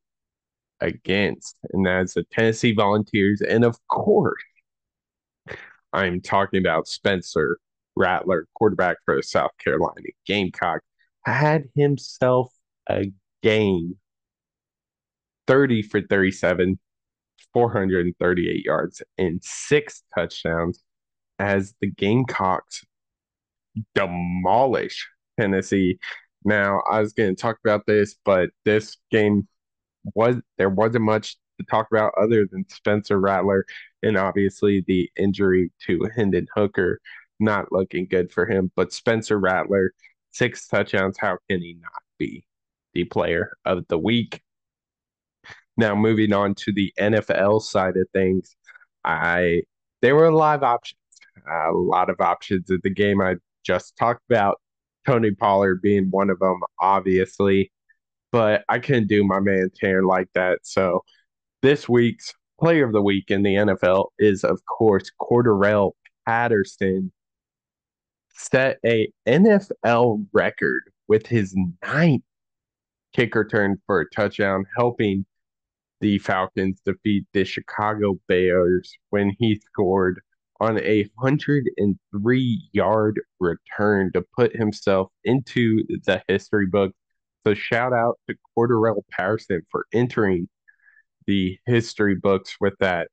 against, 0.80 1.56
and 1.72 1.86
that's 1.86 2.16
the 2.16 2.24
Tennessee 2.32 2.74
Volunteers. 2.74 3.42
And 3.42 3.64
of 3.64 3.78
course, 3.88 4.44
I'm 5.94 6.22
talking 6.22 6.60
about 6.60 6.88
Spencer 6.88 7.60
Rattler, 7.96 8.48
quarterback 8.56 8.98
for 9.06 9.16
the 9.16 9.24
South 9.24 9.52
Carolina 9.64 10.08
Gamecock, 10.26 10.82
had 11.26 11.66
himself 11.76 12.52
a 12.90 13.12
game 13.44 13.96
30 15.48 15.82
for 15.82 16.02
37, 16.02 16.80
438 17.54 18.66
yards, 18.66 19.02
and 19.18 19.44
six 19.44 20.04
touchdowns 20.16 20.82
as 21.40 21.74
the 21.82 21.88
Gamecocks 21.92 22.84
demolish 23.96 25.08
Tennessee. 25.40 26.00
Now, 26.43 26.82
I 26.89 26.99
was 26.99 27.13
going 27.13 27.36
to 27.36 27.41
talk 27.41 27.58
about 27.63 27.86
this, 27.86 28.15
but 28.25 28.49
this 28.65 28.97
game 29.12 29.47
was 30.15 30.38
there 30.58 30.69
wasn't 30.69 31.06
much 31.06 31.38
to 31.60 31.65
talk 31.65 31.88
about 31.91 32.13
other 32.19 32.47
than 32.51 32.67
Spencer 32.69 33.19
Rattler 33.19 33.65
and 34.01 34.17
obviously 34.17 34.84
the 34.88 35.10
injury 35.15 35.71
to 35.86 36.10
Hendon 36.15 36.47
Hooker 36.56 36.99
not 37.39 37.71
looking 37.71 38.08
good 38.08 38.32
for 38.32 38.45
him. 38.45 38.71
But 38.75 38.93
Spencer 38.93 39.39
Rattler, 39.39 39.91
six 40.32 40.67
touchdowns. 40.67 41.17
How 41.19 41.38
can 41.49 41.62
he 41.62 41.77
not 41.82 42.01
be 42.17 42.45
the 42.93 43.04
player 43.06 43.54
of 43.65 43.86
the 43.89 43.97
week? 43.97 44.41
Now, 45.77 45.95
moving 45.95 46.34
on 46.34 46.56
to 46.56 46.71
the 46.71 46.93
NFL 46.99 47.62
side 47.63 47.97
of 47.97 48.08
things, 48.13 48.56
I 49.04 49.63
there 50.01 50.15
were 50.15 50.32
live 50.32 50.63
options, 50.63 50.99
a 51.49 51.71
lot 51.71 52.10
of 52.10 52.21
options 52.21 52.69
in 52.69 52.80
the 52.84 52.89
game 52.89 53.21
I 53.21 53.36
just 53.63 53.95
talked 53.97 54.21
about. 54.30 54.61
Tony 55.06 55.32
Pollard 55.32 55.82
being 55.82 56.10
one 56.12 56.30
of 56.30 56.40
them, 56.40 56.60
obviously, 56.80 57.72
but 58.32 58.64
I 58.70 58.80
couldn't 58.80 59.08
do 59.08 59.24
my 59.24 59.40
man 59.40 59.70
Tanner 59.76 60.04
like 60.04 60.30
that. 60.34 60.60
So 60.64 61.04
this 61.62 61.90
week's 61.90 62.34
player 62.60 62.86
of 62.86 62.94
the 62.94 63.02
week 63.02 63.32
in 63.32 63.44
the 63.44 63.56
NFL 63.56 64.08
is, 64.20 64.44
of 64.44 64.62
course, 64.66 65.12
Cordarrelle 65.20 65.94
Patterson. 66.26 67.12
Set 68.34 68.80
a 68.86 69.12
NFL 69.28 70.26
record 70.32 70.84
with 71.08 71.28
his 71.28 71.56
ninth 71.84 72.24
kick 73.14 73.36
return 73.36 73.80
for 73.86 74.02
a 74.02 74.10
touchdown, 74.10 74.66
helping 74.78 75.26
the 76.00 76.18
Falcons 76.20 76.82
defeat 76.86 77.26
the 77.34 77.44
Chicago 77.44 78.20
Bears 78.28 78.98
when 79.10 79.36
he 79.38 79.60
scored 79.60 80.22
on 80.62 80.80
a 80.80 81.10
103 81.15 82.69
yard 82.71 83.19
return 83.39 84.12
to 84.13 84.24
put 84.38 84.56
himself 84.56 85.12
into 85.24 85.84
the 86.06 86.24
history 86.28 86.67
book. 86.67 86.93
So, 87.45 87.56
shout 87.56 87.93
out 87.93 88.19
to 88.30 88.36
Cordarrelle 88.56 89.02
Patterson 89.12 89.63
for 89.71 89.88
entering 89.91 90.47
the 91.28 91.58
history 91.65 92.15
books 92.15 92.58
with 92.62 92.76
that 92.80 93.10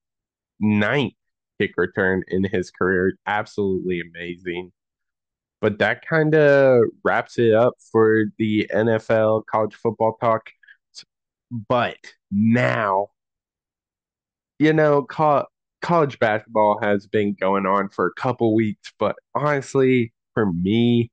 ninth 0.60 1.14
kick 1.58 1.72
return 1.78 2.22
in 2.28 2.44
his 2.44 2.70
career. 2.70 3.14
Absolutely 3.26 4.00
amazing. 4.00 4.72
But 5.60 5.78
that 5.78 6.06
kind 6.06 6.34
of 6.34 6.84
wraps 7.02 7.38
it 7.38 7.54
up 7.54 7.74
for 7.90 8.26
the 8.38 8.70
NFL 8.72 9.44
college 9.50 9.74
football 9.74 10.16
talk. 10.20 10.50
But 11.50 11.96
now, 12.30 13.08
you 14.58 14.72
know, 14.72 15.02
college 15.80 16.18
basketball 16.18 16.78
has 16.82 17.06
been 17.06 17.34
going 17.34 17.66
on 17.66 17.88
for 17.88 18.06
a 18.06 18.20
couple 18.20 18.54
weeks, 18.54 18.92
but 18.98 19.16
honestly, 19.34 20.12
for 20.34 20.52
me, 20.52 21.10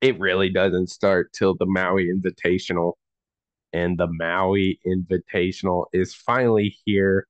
it 0.00 0.18
really 0.18 0.50
doesn't 0.50 0.90
start 0.90 1.32
till 1.32 1.54
the 1.54 1.66
Maui 1.66 2.10
Invitational. 2.12 2.94
And 3.72 3.98
the 3.98 4.06
Maui 4.08 4.78
Invitational 4.86 5.86
is 5.92 6.14
finally 6.14 6.76
here. 6.84 7.26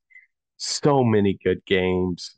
So 0.57 1.05
many 1.05 1.39
good 1.43 1.65
games 1.67 2.37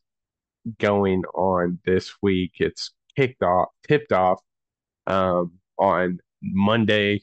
going 0.79 1.22
on 1.35 1.79
this 1.85 2.12
week. 2.22 2.53
It's 2.59 2.92
kicked 3.16 3.42
off, 3.42 3.68
tipped 3.88 4.12
off 4.12 4.40
um, 5.07 5.53
on 5.79 6.18
Monday. 6.42 7.22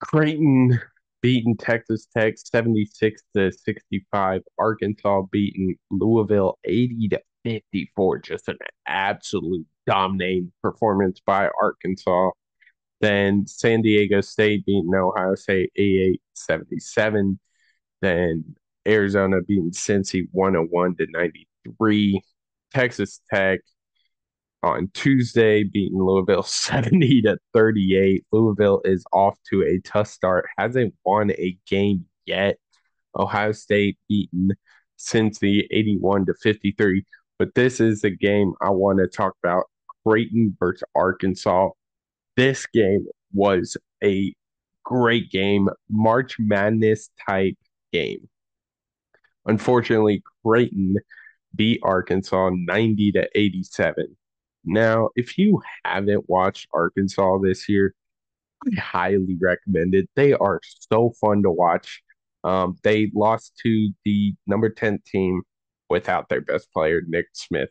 Creighton 0.00 0.80
beaten 1.28 1.54
Texas 1.58 2.08
Tech 2.16 2.38
76 2.38 3.22
to 3.36 3.52
65. 3.52 4.40
Arkansas 4.58 5.22
beaten 5.30 5.76
Louisville 5.90 6.58
80 6.64 7.08
to 7.08 7.20
54. 7.44 8.18
Just 8.20 8.48
an 8.48 8.56
absolute 8.86 9.66
dominating 9.86 10.50
performance 10.62 11.20
by 11.26 11.50
Arkansas. 11.60 12.30
Then 13.02 13.46
San 13.46 13.82
Diego 13.82 14.22
State 14.22 14.64
beating 14.64 14.90
Ohio 14.94 15.34
State 15.34 15.70
88 15.76 16.22
77. 16.32 17.38
Then 18.00 18.56
Arizona 18.86 19.42
beating 19.42 19.72
Cincy 19.72 20.28
101 20.32 20.96
to 20.96 21.06
93. 21.10 22.22
Texas 22.72 23.20
Tech 23.30 23.60
on 24.62 24.90
Tuesday, 24.94 25.64
beating 25.64 26.02
Louisville 26.02 26.42
70 26.44 27.22
to 27.22 27.38
38. 27.52 28.24
Louisville 28.32 28.80
is 28.84 29.04
off 29.12 29.38
to 29.50 29.62
a 29.62 29.80
tough 29.80 30.08
start, 30.08 30.46
hasn't 30.58 30.94
won 31.04 31.30
a 31.32 31.56
game 31.68 32.06
yet. 32.26 32.58
Ohio 33.16 33.52
State 33.52 33.98
beaten 34.08 34.50
Cincy 34.98 35.66
81 35.70 36.26
to 36.26 36.34
53. 36.34 37.04
But 37.38 37.54
this 37.54 37.80
is 37.80 38.00
the 38.00 38.10
game 38.10 38.52
I 38.60 38.70
want 38.70 38.98
to 38.98 39.06
talk 39.06 39.34
about 39.42 39.64
Creighton 40.06 40.56
versus 40.58 40.82
Arkansas. 40.94 41.70
This 42.36 42.66
game 42.66 43.06
was 43.32 43.76
a 44.02 44.34
great 44.84 45.30
game, 45.30 45.68
March 45.88 46.36
Madness 46.38 47.10
type 47.28 47.56
game. 47.92 48.28
Unfortunately, 49.46 50.22
Creighton 50.44 50.96
beat 51.54 51.80
Arkansas 51.82 52.50
90 52.52 53.12
to 53.12 53.28
87. 53.34 54.16
Now, 54.68 55.08
if 55.16 55.38
you 55.38 55.62
haven't 55.84 56.28
watched 56.28 56.68
Arkansas 56.72 57.38
this 57.38 57.68
year, 57.68 57.94
I 58.66 58.78
highly 58.78 59.36
recommend 59.40 59.94
it. 59.94 60.10
They 60.14 60.34
are 60.34 60.60
so 60.90 61.12
fun 61.20 61.42
to 61.44 61.50
watch. 61.50 62.02
Um, 62.44 62.76
they 62.82 63.10
lost 63.14 63.58
to 63.62 63.90
the 64.04 64.34
number 64.46 64.68
10 64.68 65.00
team 65.06 65.42
without 65.88 66.28
their 66.28 66.42
best 66.42 66.70
player, 66.72 67.02
Nick 67.06 67.26
Smith 67.32 67.70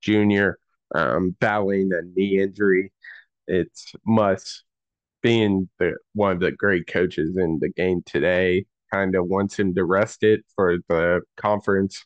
Jr., 0.00 0.50
um, 0.94 1.36
battling 1.40 1.90
a 1.92 2.02
knee 2.02 2.40
injury. 2.40 2.92
It's 3.48 3.92
Muss 4.06 4.62
being 5.22 5.68
the 5.80 5.96
one 6.14 6.32
of 6.32 6.40
the 6.40 6.52
great 6.52 6.86
coaches 6.86 7.36
in 7.36 7.58
the 7.60 7.70
game 7.70 8.02
today 8.06 8.64
kind 8.92 9.16
of 9.16 9.26
wants 9.26 9.58
him 9.58 9.74
to 9.74 9.84
rest 9.84 10.22
it 10.22 10.44
for 10.54 10.78
the 10.88 11.22
conference 11.36 12.04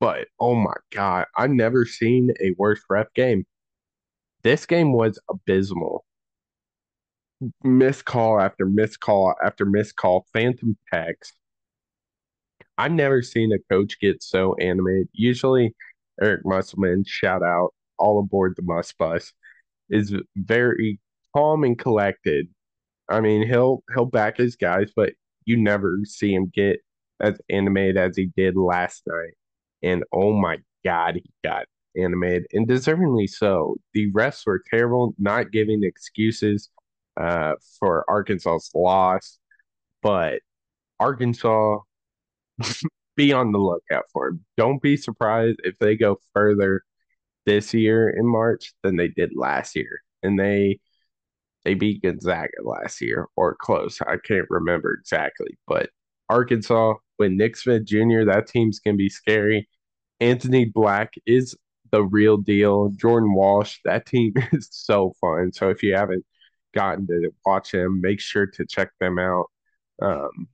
but 0.00 0.28
oh 0.40 0.54
my 0.54 0.74
God, 0.92 1.26
I've 1.36 1.50
never 1.50 1.84
seen 1.84 2.32
a 2.40 2.52
worse 2.58 2.80
ref 2.88 3.12
game. 3.14 3.44
This 4.42 4.66
game 4.66 4.92
was 4.92 5.18
abysmal. 5.28 6.04
Miss 7.62 8.02
call 8.02 8.40
after 8.40 8.66
miss 8.66 8.96
call 8.96 9.34
after 9.44 9.64
miss 9.64 9.92
call, 9.92 10.26
phantom 10.32 10.76
tags. 10.92 11.32
I've 12.76 12.92
never 12.92 13.22
seen 13.22 13.52
a 13.52 13.58
coach 13.72 13.98
get 14.00 14.22
so 14.22 14.54
animated. 14.54 15.08
Usually, 15.12 15.74
Eric 16.22 16.42
Musselman, 16.44 17.04
shout 17.06 17.42
out, 17.42 17.74
all 17.98 18.20
aboard 18.20 18.54
the 18.56 18.62
Muss 18.62 18.92
Bus, 18.92 19.32
is 19.90 20.14
very 20.36 21.00
calm 21.34 21.64
and 21.64 21.78
collected. 21.78 22.46
I 23.08 23.20
mean, 23.20 23.46
he'll 23.46 23.82
he'll 23.94 24.06
back 24.06 24.36
his 24.38 24.56
guys, 24.56 24.92
but 24.94 25.12
you 25.44 25.56
never 25.56 26.00
see 26.04 26.32
him 26.34 26.50
get 26.54 26.80
as 27.20 27.40
animated 27.50 27.96
as 27.96 28.16
he 28.16 28.26
did 28.36 28.56
last 28.56 29.02
night 29.06 29.34
and 29.82 30.04
oh 30.12 30.32
my 30.32 30.58
god, 30.84 31.16
he 31.16 31.30
got 31.44 31.66
animated 31.96 32.46
and 32.52 32.68
deservingly 32.68 33.28
so. 33.28 33.76
The 33.94 34.10
refs 34.12 34.46
were 34.46 34.62
terrible, 34.70 35.14
not 35.18 35.52
giving 35.52 35.82
excuses 35.84 36.70
uh, 37.16 37.54
for 37.78 38.04
Arkansas's 38.08 38.70
loss, 38.74 39.38
but 40.02 40.40
Arkansas, 41.00 41.78
be 43.16 43.32
on 43.32 43.52
the 43.52 43.58
lookout 43.58 44.04
for 44.12 44.28
him. 44.28 44.44
Don't 44.56 44.82
be 44.82 44.96
surprised 44.96 45.60
if 45.64 45.78
they 45.78 45.96
go 45.96 46.18
further 46.34 46.82
this 47.46 47.74
year 47.74 48.08
in 48.10 48.26
March 48.26 48.74
than 48.82 48.96
they 48.96 49.08
did 49.08 49.32
last 49.34 49.74
year, 49.76 50.00
and 50.22 50.38
they 50.38 50.80
they 51.64 51.74
beat 51.74 52.02
Gonzaga 52.02 52.48
last 52.62 53.00
year 53.00 53.26
or 53.36 53.56
close. 53.60 54.00
I 54.02 54.16
can't 54.24 54.46
remember 54.50 54.94
exactly, 55.00 55.58
but 55.66 55.90
Arkansas 56.28 56.94
with 57.18 57.32
Nick 57.32 57.56
Smith 57.56 57.84
Jr., 57.84 58.24
that 58.26 58.46
team's 58.48 58.80
gonna 58.80 58.96
be 58.96 59.08
scary. 59.08 59.68
Anthony 60.20 60.64
Black 60.66 61.14
is 61.26 61.56
the 61.92 62.04
real 62.04 62.36
deal. 62.36 62.90
Jordan 62.90 63.34
Walsh, 63.34 63.78
that 63.84 64.06
team 64.06 64.34
is 64.52 64.68
so 64.70 65.14
fun. 65.20 65.52
So 65.52 65.70
if 65.70 65.82
you 65.82 65.94
haven't 65.94 66.24
gotten 66.74 67.06
to 67.08 67.30
watch 67.46 67.72
them, 67.72 68.00
make 68.00 68.20
sure 68.20 68.46
to 68.46 68.66
check 68.66 68.90
them 69.00 69.18
out. 69.18 69.46
Um, 70.02 70.48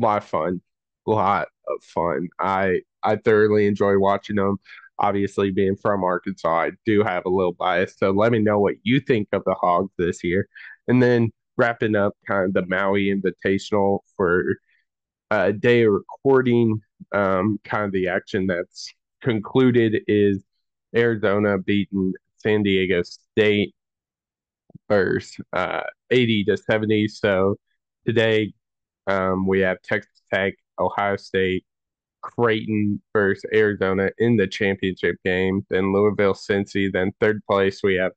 a 0.00 0.04
lot 0.04 0.22
of 0.22 0.28
fun, 0.28 0.60
a 1.06 1.10
lot 1.10 1.48
of 1.68 1.82
fun. 1.84 2.28
I 2.40 2.80
I 3.02 3.16
thoroughly 3.16 3.66
enjoy 3.66 3.98
watching 3.98 4.36
them. 4.36 4.58
Obviously, 4.98 5.50
being 5.50 5.76
from 5.76 6.04
Arkansas, 6.04 6.48
I 6.48 6.70
do 6.86 7.02
have 7.02 7.26
a 7.26 7.30
little 7.30 7.52
bias. 7.52 7.96
So 7.98 8.10
let 8.12 8.32
me 8.32 8.38
know 8.38 8.58
what 8.60 8.76
you 8.82 9.00
think 9.00 9.28
of 9.32 9.42
the 9.44 9.54
Hogs 9.60 9.92
this 9.98 10.24
year. 10.24 10.48
And 10.88 11.02
then 11.02 11.30
wrapping 11.58 11.96
up 11.96 12.14
kind 12.26 12.44
of 12.46 12.54
the 12.54 12.66
Maui 12.66 13.06
Invitational 13.14 14.00
for 14.16 14.56
a 15.30 15.52
day 15.52 15.84
of 15.84 15.92
recording. 15.92 16.80
Um, 17.12 17.58
kind 17.64 17.84
of 17.84 17.92
the 17.92 18.08
action 18.08 18.46
that's 18.46 18.92
concluded 19.22 20.02
is 20.06 20.42
Arizona 20.94 21.58
beating 21.58 22.12
San 22.38 22.62
Diego 22.62 23.02
State 23.02 23.74
first, 24.88 25.40
uh, 25.52 25.82
80 26.10 26.44
to 26.44 26.56
70. 26.56 27.08
So 27.08 27.56
today 28.06 28.52
um, 29.06 29.46
we 29.46 29.60
have 29.60 29.82
Texas 29.82 30.22
Tech, 30.32 30.54
Ohio 30.78 31.16
State, 31.16 31.64
Creighton 32.22 33.00
versus 33.12 33.44
Arizona 33.54 34.10
in 34.18 34.36
the 34.36 34.46
championship 34.46 35.16
game. 35.24 35.64
Then 35.70 35.92
Louisville, 35.92 36.34
Cincy. 36.34 36.90
Then 36.92 37.12
third 37.20 37.40
place 37.48 37.82
we 37.82 37.94
have 37.94 38.12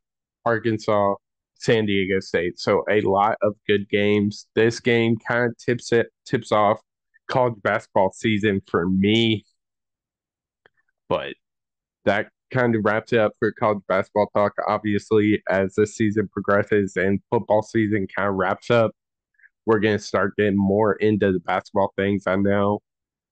Arkansas, 0.45 1.15
San 1.55 1.85
Diego 1.85 2.19
State. 2.19 2.59
So 2.59 2.83
a 2.89 3.01
lot 3.01 3.37
of 3.41 3.55
good 3.67 3.87
games. 3.89 4.47
This 4.55 4.79
game 4.79 5.17
kind 5.27 5.51
of 5.51 5.57
tips 5.57 5.91
it 5.91 6.07
tips 6.25 6.51
off 6.51 6.79
college 7.29 7.55
basketball 7.63 8.11
season 8.11 8.61
for 8.67 8.87
me. 8.87 9.45
But 11.07 11.33
that 12.05 12.29
kind 12.51 12.75
of 12.75 12.83
wraps 12.83 13.13
it 13.13 13.19
up 13.19 13.33
for 13.39 13.51
college 13.53 13.83
basketball 13.87 14.29
talk. 14.35 14.53
Obviously, 14.67 15.41
as 15.49 15.75
the 15.75 15.87
season 15.87 16.27
progresses 16.27 16.95
and 16.97 17.19
football 17.29 17.61
season 17.63 18.07
kind 18.15 18.29
of 18.29 18.35
wraps 18.35 18.69
up, 18.69 18.91
we're 19.65 19.79
going 19.79 19.97
to 19.97 20.03
start 20.03 20.35
getting 20.37 20.57
more 20.57 20.93
into 20.93 21.31
the 21.31 21.39
basketball 21.39 21.93
things. 21.95 22.23
I 22.27 22.35
know 22.35 22.81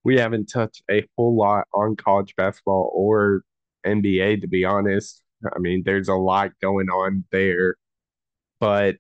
we 0.04 0.18
haven't 0.18 0.48
touched 0.48 0.84
a 0.90 1.06
whole 1.18 1.36
lot 1.36 1.68
on 1.74 1.96
college 1.96 2.36
basketball 2.36 2.92
or 2.94 3.42
NBA, 3.86 4.42
to 4.42 4.48
be 4.48 4.64
honest. 4.66 5.22
I 5.56 5.60
mean, 5.60 5.84
there's 5.86 6.10
a 6.10 6.16
lot 6.16 6.52
going 6.62 6.90
on 6.90 7.26
there, 7.32 7.76
but 8.60 8.96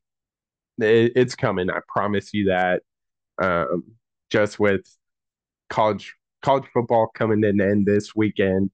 it, 0.79 1.13
it's 1.15 1.35
coming. 1.35 1.69
I 1.69 1.79
promise 1.87 2.33
you 2.33 2.45
that. 2.45 2.81
Um, 3.41 3.83
just 4.29 4.59
with 4.59 4.81
college 5.69 6.15
college 6.41 6.65
football 6.73 7.07
coming 7.13 7.41
to 7.41 7.49
an 7.49 7.61
end 7.61 7.85
this 7.85 8.15
weekend, 8.15 8.71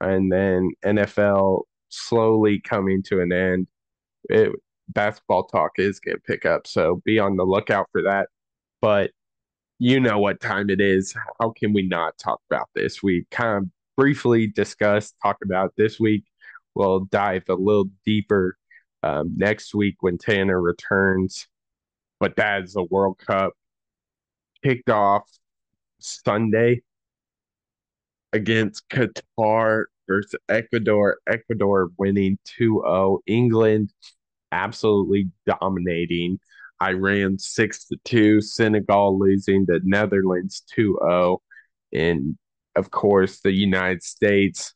and 0.00 0.30
then 0.30 0.70
NFL 0.84 1.62
slowly 1.88 2.60
coming 2.60 3.02
to 3.04 3.20
an 3.20 3.32
end, 3.32 3.66
it, 4.28 4.52
basketball 4.88 5.44
talk 5.44 5.72
is 5.78 6.00
going 6.00 6.16
to 6.16 6.22
pick 6.22 6.46
up. 6.46 6.66
So 6.66 7.02
be 7.04 7.18
on 7.18 7.36
the 7.36 7.44
lookout 7.44 7.88
for 7.92 8.02
that. 8.02 8.28
But 8.80 9.10
you 9.78 10.00
know 10.00 10.18
what 10.18 10.40
time 10.40 10.70
it 10.70 10.80
is. 10.80 11.14
How 11.40 11.50
can 11.50 11.72
we 11.72 11.82
not 11.82 12.18
talk 12.18 12.40
about 12.50 12.68
this? 12.74 13.02
We 13.02 13.26
kind 13.30 13.64
of 13.64 13.70
briefly 13.96 14.46
discussed, 14.46 15.14
talk 15.22 15.38
about 15.42 15.72
this 15.76 15.98
week. 15.98 16.24
We'll 16.74 17.00
dive 17.06 17.44
a 17.48 17.54
little 17.54 17.90
deeper 18.04 18.56
um, 19.02 19.32
next 19.36 19.74
week 19.74 19.96
when 20.00 20.18
Tanner 20.18 20.60
returns. 20.60 21.48
But 22.20 22.36
that 22.36 22.64
is 22.64 22.74
the 22.74 22.84
World 22.84 23.18
Cup 23.18 23.54
kicked 24.62 24.90
off 24.90 25.24
Sunday 25.98 26.82
against 28.32 28.88
Qatar 28.88 29.84
versus 30.08 30.38
Ecuador. 30.48 31.18
Ecuador 31.28 31.90
winning 31.98 32.38
2 32.44 32.82
0. 32.84 33.20
England 33.26 33.92
absolutely 34.52 35.30
dominating. 35.46 36.38
Iran 36.82 37.38
6 37.38 37.84
to 37.86 37.96
2. 38.04 38.40
Senegal 38.40 39.18
losing 39.18 39.64
the 39.66 39.80
Netherlands 39.84 40.62
2 40.74 40.98
0. 41.02 41.42
And 41.92 42.36
of 42.76 42.90
course, 42.90 43.40
the 43.40 43.52
United 43.52 44.02
States 44.02 44.74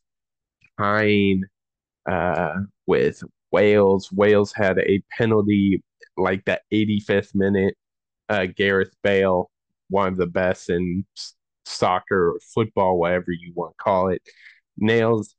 tying 0.79 1.44
uh, 2.07 2.61
with 2.87 3.23
Wales. 3.53 4.11
Wales 4.12 4.53
had 4.53 4.79
a 4.79 5.03
penalty 5.16 5.83
like 6.16 6.44
that 6.44 6.62
85th 6.73 7.35
minute. 7.35 7.77
Uh, 8.29 8.47
Gareth 8.47 8.94
Bale, 9.03 9.51
one 9.94 10.09
of 10.09 10.18
the 10.18 10.26
best 10.26 10.70
in 10.70 11.07
soccer 11.64 12.33
or 12.33 12.40
football, 12.52 12.98
whatever 12.98 13.30
you 13.30 13.52
want 13.54 13.74
to 13.78 13.83
call 13.83 14.09
it, 14.09 14.20
nails 14.76 15.37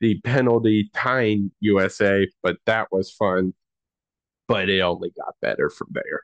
the 0.00 0.20
penalty 0.20 0.90
tying 0.94 1.50
USA, 1.60 2.28
but 2.42 2.58
that 2.66 2.88
was 2.92 3.10
fun. 3.10 3.54
But 4.46 4.68
it 4.68 4.80
only 4.82 5.10
got 5.16 5.34
better 5.40 5.70
from 5.70 5.88
there. 5.92 6.20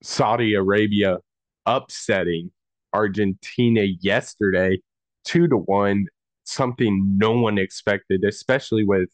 Saudi 0.00 0.54
Arabia 0.54 1.18
upsetting 1.66 2.52
Argentina 2.92 3.82
yesterday, 4.00 4.78
two 5.24 5.48
to 5.48 5.56
one, 5.56 6.06
something 6.44 7.18
no 7.18 7.32
one 7.32 7.58
expected, 7.58 8.24
especially 8.24 8.84
with 8.84 9.08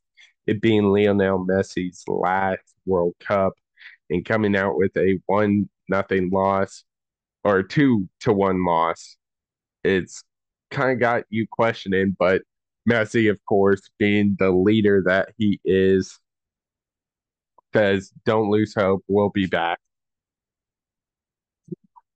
it 0.46 0.60
being 0.60 0.84
Lionel 0.84 1.46
Messi's 1.46 2.04
last 2.06 2.74
World 2.84 3.14
Cup 3.18 3.54
and 4.10 4.26
coming 4.26 4.54
out 4.54 4.76
with 4.76 4.94
a 4.98 5.18
one 5.24 5.70
nothing 5.88 6.30
loss 6.30 6.84
or 7.44 7.62
two 7.62 8.08
to 8.20 8.32
one 8.32 8.64
loss. 8.64 9.16
It's 9.84 10.22
kind 10.70 10.92
of 10.92 11.00
got 11.00 11.24
you 11.30 11.46
questioning, 11.50 12.16
but 12.18 12.42
Messi, 12.88 13.30
of 13.30 13.38
course, 13.46 13.82
being 13.98 14.36
the 14.38 14.50
leader 14.50 15.02
that 15.06 15.30
he 15.38 15.60
is, 15.64 16.18
says, 17.74 18.12
Don't 18.24 18.50
lose 18.50 18.74
hope, 18.74 19.04
we'll 19.08 19.30
be 19.30 19.46
back. 19.46 19.78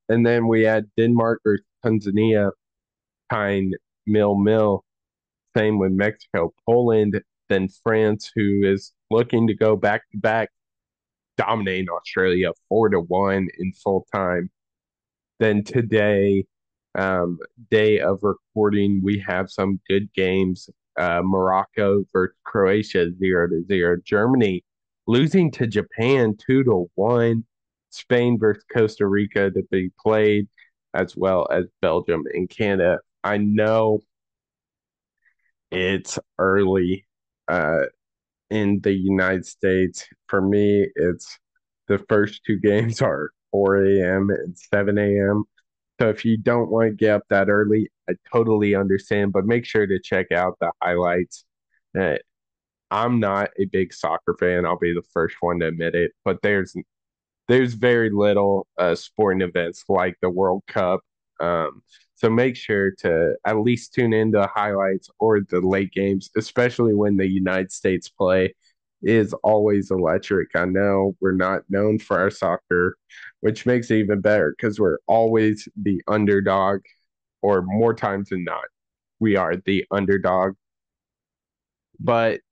And 0.09 0.27
then 0.27 0.49
we 0.49 0.63
had 0.63 0.91
Denmark 0.97 1.41
or 1.45 1.61
Tanzania 1.85 2.51
tying 3.31 3.73
Mill 4.07 4.37
Mill. 4.37 4.85
Same 5.57 5.79
with 5.79 5.93
Mexico. 5.93 6.53
Poland, 6.67 7.21
then 7.49 7.69
France, 7.83 8.31
who 8.35 8.63
is 8.65 8.93
looking 9.11 9.47
to 9.49 9.55
go 9.55 9.77
back 9.77 10.03
to 10.13 10.19
back, 10.19 10.51
dominating 11.47 11.89
Australia 11.89 12.51
four 12.69 12.89
to 12.91 13.01
one 13.01 13.49
in 13.59 13.73
full 13.73 14.07
time. 14.13 14.51
Then 15.39 15.65
today, 15.65 16.45
um, 16.95 17.39
day 17.71 18.01
of 18.01 18.19
recording, 18.23 19.01
we 19.03 19.25
have 19.27 19.51
some 19.51 19.81
good 19.89 20.13
games. 20.13 20.69
Uh, 20.99 21.23
Morocco 21.25 22.05
versus 22.13 22.37
Croatia, 22.45 23.11
zero 23.19 23.49
to 23.49 23.65
zero. 23.67 23.97
Germany 24.05 24.63
losing 25.07 25.51
to 25.53 25.67
Japan 25.67 26.37
two 26.37 26.63
to 26.65 26.91
one. 26.95 27.45
Spain 27.93 28.39
versus 28.39 28.65
Costa 28.73 29.07
Rica 29.07 29.51
to 29.51 29.63
be 29.71 29.91
played, 29.99 30.47
as 30.95 31.17
well 31.17 31.49
as 31.51 31.65
Belgium 31.81 32.25
and 32.35 32.49
Canada. 32.49 32.99
I 33.25 33.39
know 33.39 34.01
it's 35.71 36.19
early 36.39 37.07
uh, 37.49 37.87
in 38.51 38.81
the 38.83 38.93
United 38.93 39.47
States. 39.47 40.07
For 40.29 40.41
me, 40.41 40.87
it's 40.97 41.39
the 41.89 41.99
first 42.09 42.43
two 42.47 42.59
games 42.63 43.03
are 43.03 43.31
4 43.53 43.85
a.m. 43.85 44.31
and 44.31 44.57
7 44.57 44.99
a.m. 44.99 45.45
So 46.01 46.09
if 46.09 46.25
you 46.25 46.39
don't 46.39 46.71
want 46.71 46.89
to 46.89 46.95
get 46.95 47.11
up 47.17 47.23
that 47.29 47.49
early, 47.51 47.91
I 48.09 48.15
totally 48.33 48.75
understand, 48.75 49.33
but 49.33 49.45
make 49.45 49.67
sure 49.67 49.87
to 49.87 50.01
check 50.01 50.33
out 50.33 50.57
the 50.61 50.73
highlights. 50.83 51.45
Uh, 51.99 52.17
I'm 52.91 53.21
not 53.21 53.51
a 53.59 53.67
big 53.67 53.93
soccer 53.93 54.35
fan. 54.39 54.65
I'll 54.67 54.79
be 54.79 54.95
the 54.95 55.03
first 55.13 55.37
one 55.41 55.61
to 55.61 55.67
admit 55.67 55.95
it, 55.95 56.13
but 56.25 56.39
there's 56.43 56.75
there's 57.49 57.75
very 57.75 58.11
little 58.11 58.67
uh, 58.79 58.95
sporting 58.95 59.43
events 59.43 59.85
like 59.89 60.17
the 60.23 60.31
World 60.31 60.63
Cup. 60.69 61.01
Um, 61.41 61.83
so 62.21 62.29
make 62.29 62.55
sure 62.55 62.91
to 62.99 63.35
at 63.47 63.61
least 63.61 63.95
tune 63.95 64.13
into 64.13 64.41
the 64.41 64.47
highlights 64.47 65.09
or 65.19 65.41
the 65.41 65.61
late 65.61 65.91
games, 65.91 66.29
especially 66.37 66.93
when 66.93 67.17
the 67.17 67.27
United 67.27 67.73
States 67.73 68.11
play 68.11 68.55
is 69.03 69.33
always 69.43 69.91
electric. 69.91 70.49
I 70.55 70.67
know 70.67 71.17
we're 71.21 71.33
not 71.33 71.63
known 71.71 71.99
for 71.99 72.19
our 72.19 72.29
soccer, 72.29 72.99
which 73.41 73.65
makes 73.65 73.91
it 73.91 74.01
even 74.01 74.21
better 74.21 74.55
because 74.55 74.79
we're 74.79 74.99
always 75.07 75.67
the 75.81 76.03
underdog, 76.09 76.83
or 77.41 77.63
more 77.63 77.95
times 77.95 78.29
than 78.29 78.45
not, 78.45 78.65
we 79.19 79.37
are 79.37 79.57
the 79.57 79.87
underdog. 79.91 80.57
But 81.99 82.43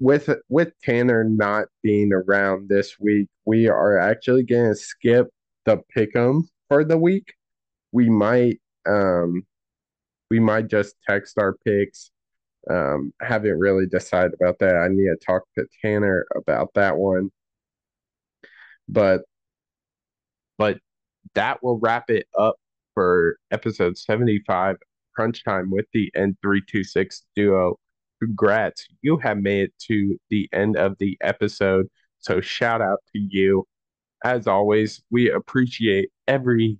with 0.00 0.28
with 0.48 0.72
Tanner 0.82 1.22
not 1.22 1.66
being 1.84 2.12
around 2.12 2.68
this 2.68 2.98
week, 2.98 3.28
we 3.44 3.68
are 3.68 3.96
actually 3.96 4.42
gonna 4.42 4.74
skip 4.74 5.28
the 5.66 5.78
pick'em 5.96 6.48
for 6.68 6.84
the 6.84 6.98
week. 6.98 7.32
We 7.92 8.10
might 8.10 8.58
um 8.86 9.42
we 10.30 10.40
might 10.40 10.68
just 10.68 10.96
text 11.08 11.38
our 11.38 11.54
picks 11.64 12.10
um, 12.70 13.12
haven't 13.20 13.58
really 13.58 13.86
decided 13.86 14.34
about 14.34 14.58
that. 14.60 14.76
I 14.76 14.88
need 14.88 15.06
to 15.06 15.16
talk 15.24 15.42
to 15.56 15.66
Tanner 15.82 16.26
about 16.34 16.72
that 16.74 16.96
one. 16.96 17.30
But 18.88 19.22
but 20.58 20.78
that 21.34 21.62
will 21.62 21.78
wrap 21.78 22.10
it 22.10 22.26
up 22.38 22.56
for 22.94 23.38
episode 23.50 23.98
75 23.98 24.76
crunch 25.16 25.44
time 25.44 25.70
with 25.70 25.86
the 25.92 26.10
N326 26.16 27.22
duo. 27.36 27.76
Congrats. 28.22 28.86
You 29.02 29.18
have 29.18 29.38
made 29.38 29.64
it 29.64 29.74
to 29.88 30.18
the 30.30 30.48
end 30.52 30.76
of 30.76 30.96
the 30.98 31.16
episode. 31.20 31.86
So 32.20 32.40
shout 32.40 32.80
out 32.80 33.00
to 33.12 33.18
you. 33.18 33.66
As 34.24 34.46
always, 34.46 35.02
we 35.10 35.30
appreciate 35.30 36.10
every 36.28 36.78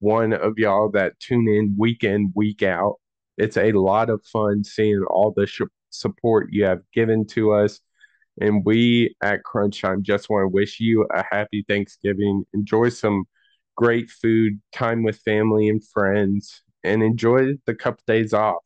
one 0.00 0.32
of 0.32 0.54
y'all 0.58 0.90
that 0.92 1.18
tune 1.20 1.48
in 1.48 1.74
week 1.78 2.04
in, 2.04 2.32
week 2.34 2.62
out. 2.62 2.96
It's 3.38 3.56
a 3.56 3.72
lot 3.72 4.10
of 4.10 4.24
fun 4.24 4.64
seeing 4.64 5.04
all 5.10 5.32
the 5.34 5.46
sh- 5.46 5.62
support 5.90 6.48
you 6.52 6.64
have 6.64 6.80
given 6.92 7.26
to 7.28 7.52
us. 7.52 7.80
And 8.40 8.64
we 8.64 9.14
at 9.22 9.44
Crunch 9.44 9.80
Time 9.80 10.02
just 10.02 10.28
want 10.28 10.44
to 10.44 10.48
wish 10.48 10.80
you 10.80 11.06
a 11.14 11.24
happy 11.30 11.64
Thanksgiving. 11.68 12.44
Enjoy 12.52 12.90
some 12.90 13.24
great 13.76 14.10
food, 14.10 14.60
time 14.72 15.02
with 15.02 15.18
family 15.18 15.68
and 15.68 15.82
friends, 15.86 16.62
and 16.84 17.02
enjoy 17.02 17.54
the 17.66 17.74
couple 17.74 18.02
days 18.06 18.32
off. 18.34 18.62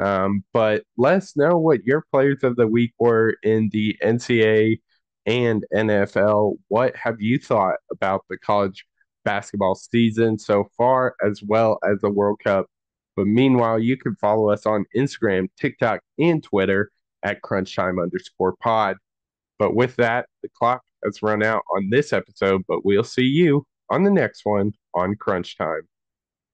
Um, 0.00 0.44
but 0.52 0.84
let 0.96 1.16
us 1.16 1.36
know 1.36 1.58
what 1.58 1.84
your 1.84 2.04
players 2.10 2.42
of 2.42 2.56
the 2.56 2.66
week 2.66 2.94
were 2.98 3.36
in 3.42 3.68
the 3.72 3.96
NCAA 4.02 4.80
and 5.26 5.64
NFL. 5.74 6.56
What 6.68 6.96
have 6.96 7.20
you 7.20 7.38
thought 7.38 7.76
about 7.90 8.24
the 8.30 8.38
college 8.38 8.86
basketball 9.24 9.74
season 9.74 10.38
so 10.38 10.68
far, 10.76 11.14
as 11.24 11.42
well 11.42 11.78
as 11.88 12.00
the 12.00 12.10
World 12.10 12.40
Cup? 12.42 12.66
But 13.16 13.26
meanwhile, 13.26 13.78
you 13.78 13.96
can 13.96 14.16
follow 14.16 14.50
us 14.50 14.66
on 14.66 14.86
Instagram, 14.96 15.48
TikTok, 15.58 16.00
and 16.18 16.42
Twitter 16.42 16.90
at 17.22 17.42
crunchtime 17.42 18.02
underscore 18.02 18.54
pod. 18.60 18.96
But 19.58 19.74
with 19.74 19.96
that, 19.96 20.26
the 20.42 20.48
clock 20.48 20.82
has 21.04 21.22
run 21.22 21.42
out 21.42 21.62
on 21.74 21.90
this 21.90 22.12
episode, 22.12 22.62
but 22.66 22.84
we'll 22.84 23.04
see 23.04 23.22
you 23.22 23.64
on 23.90 24.04
the 24.04 24.10
next 24.10 24.44
one 24.44 24.72
on 24.94 25.14
Crunch 25.16 25.56
Time. 25.56 25.82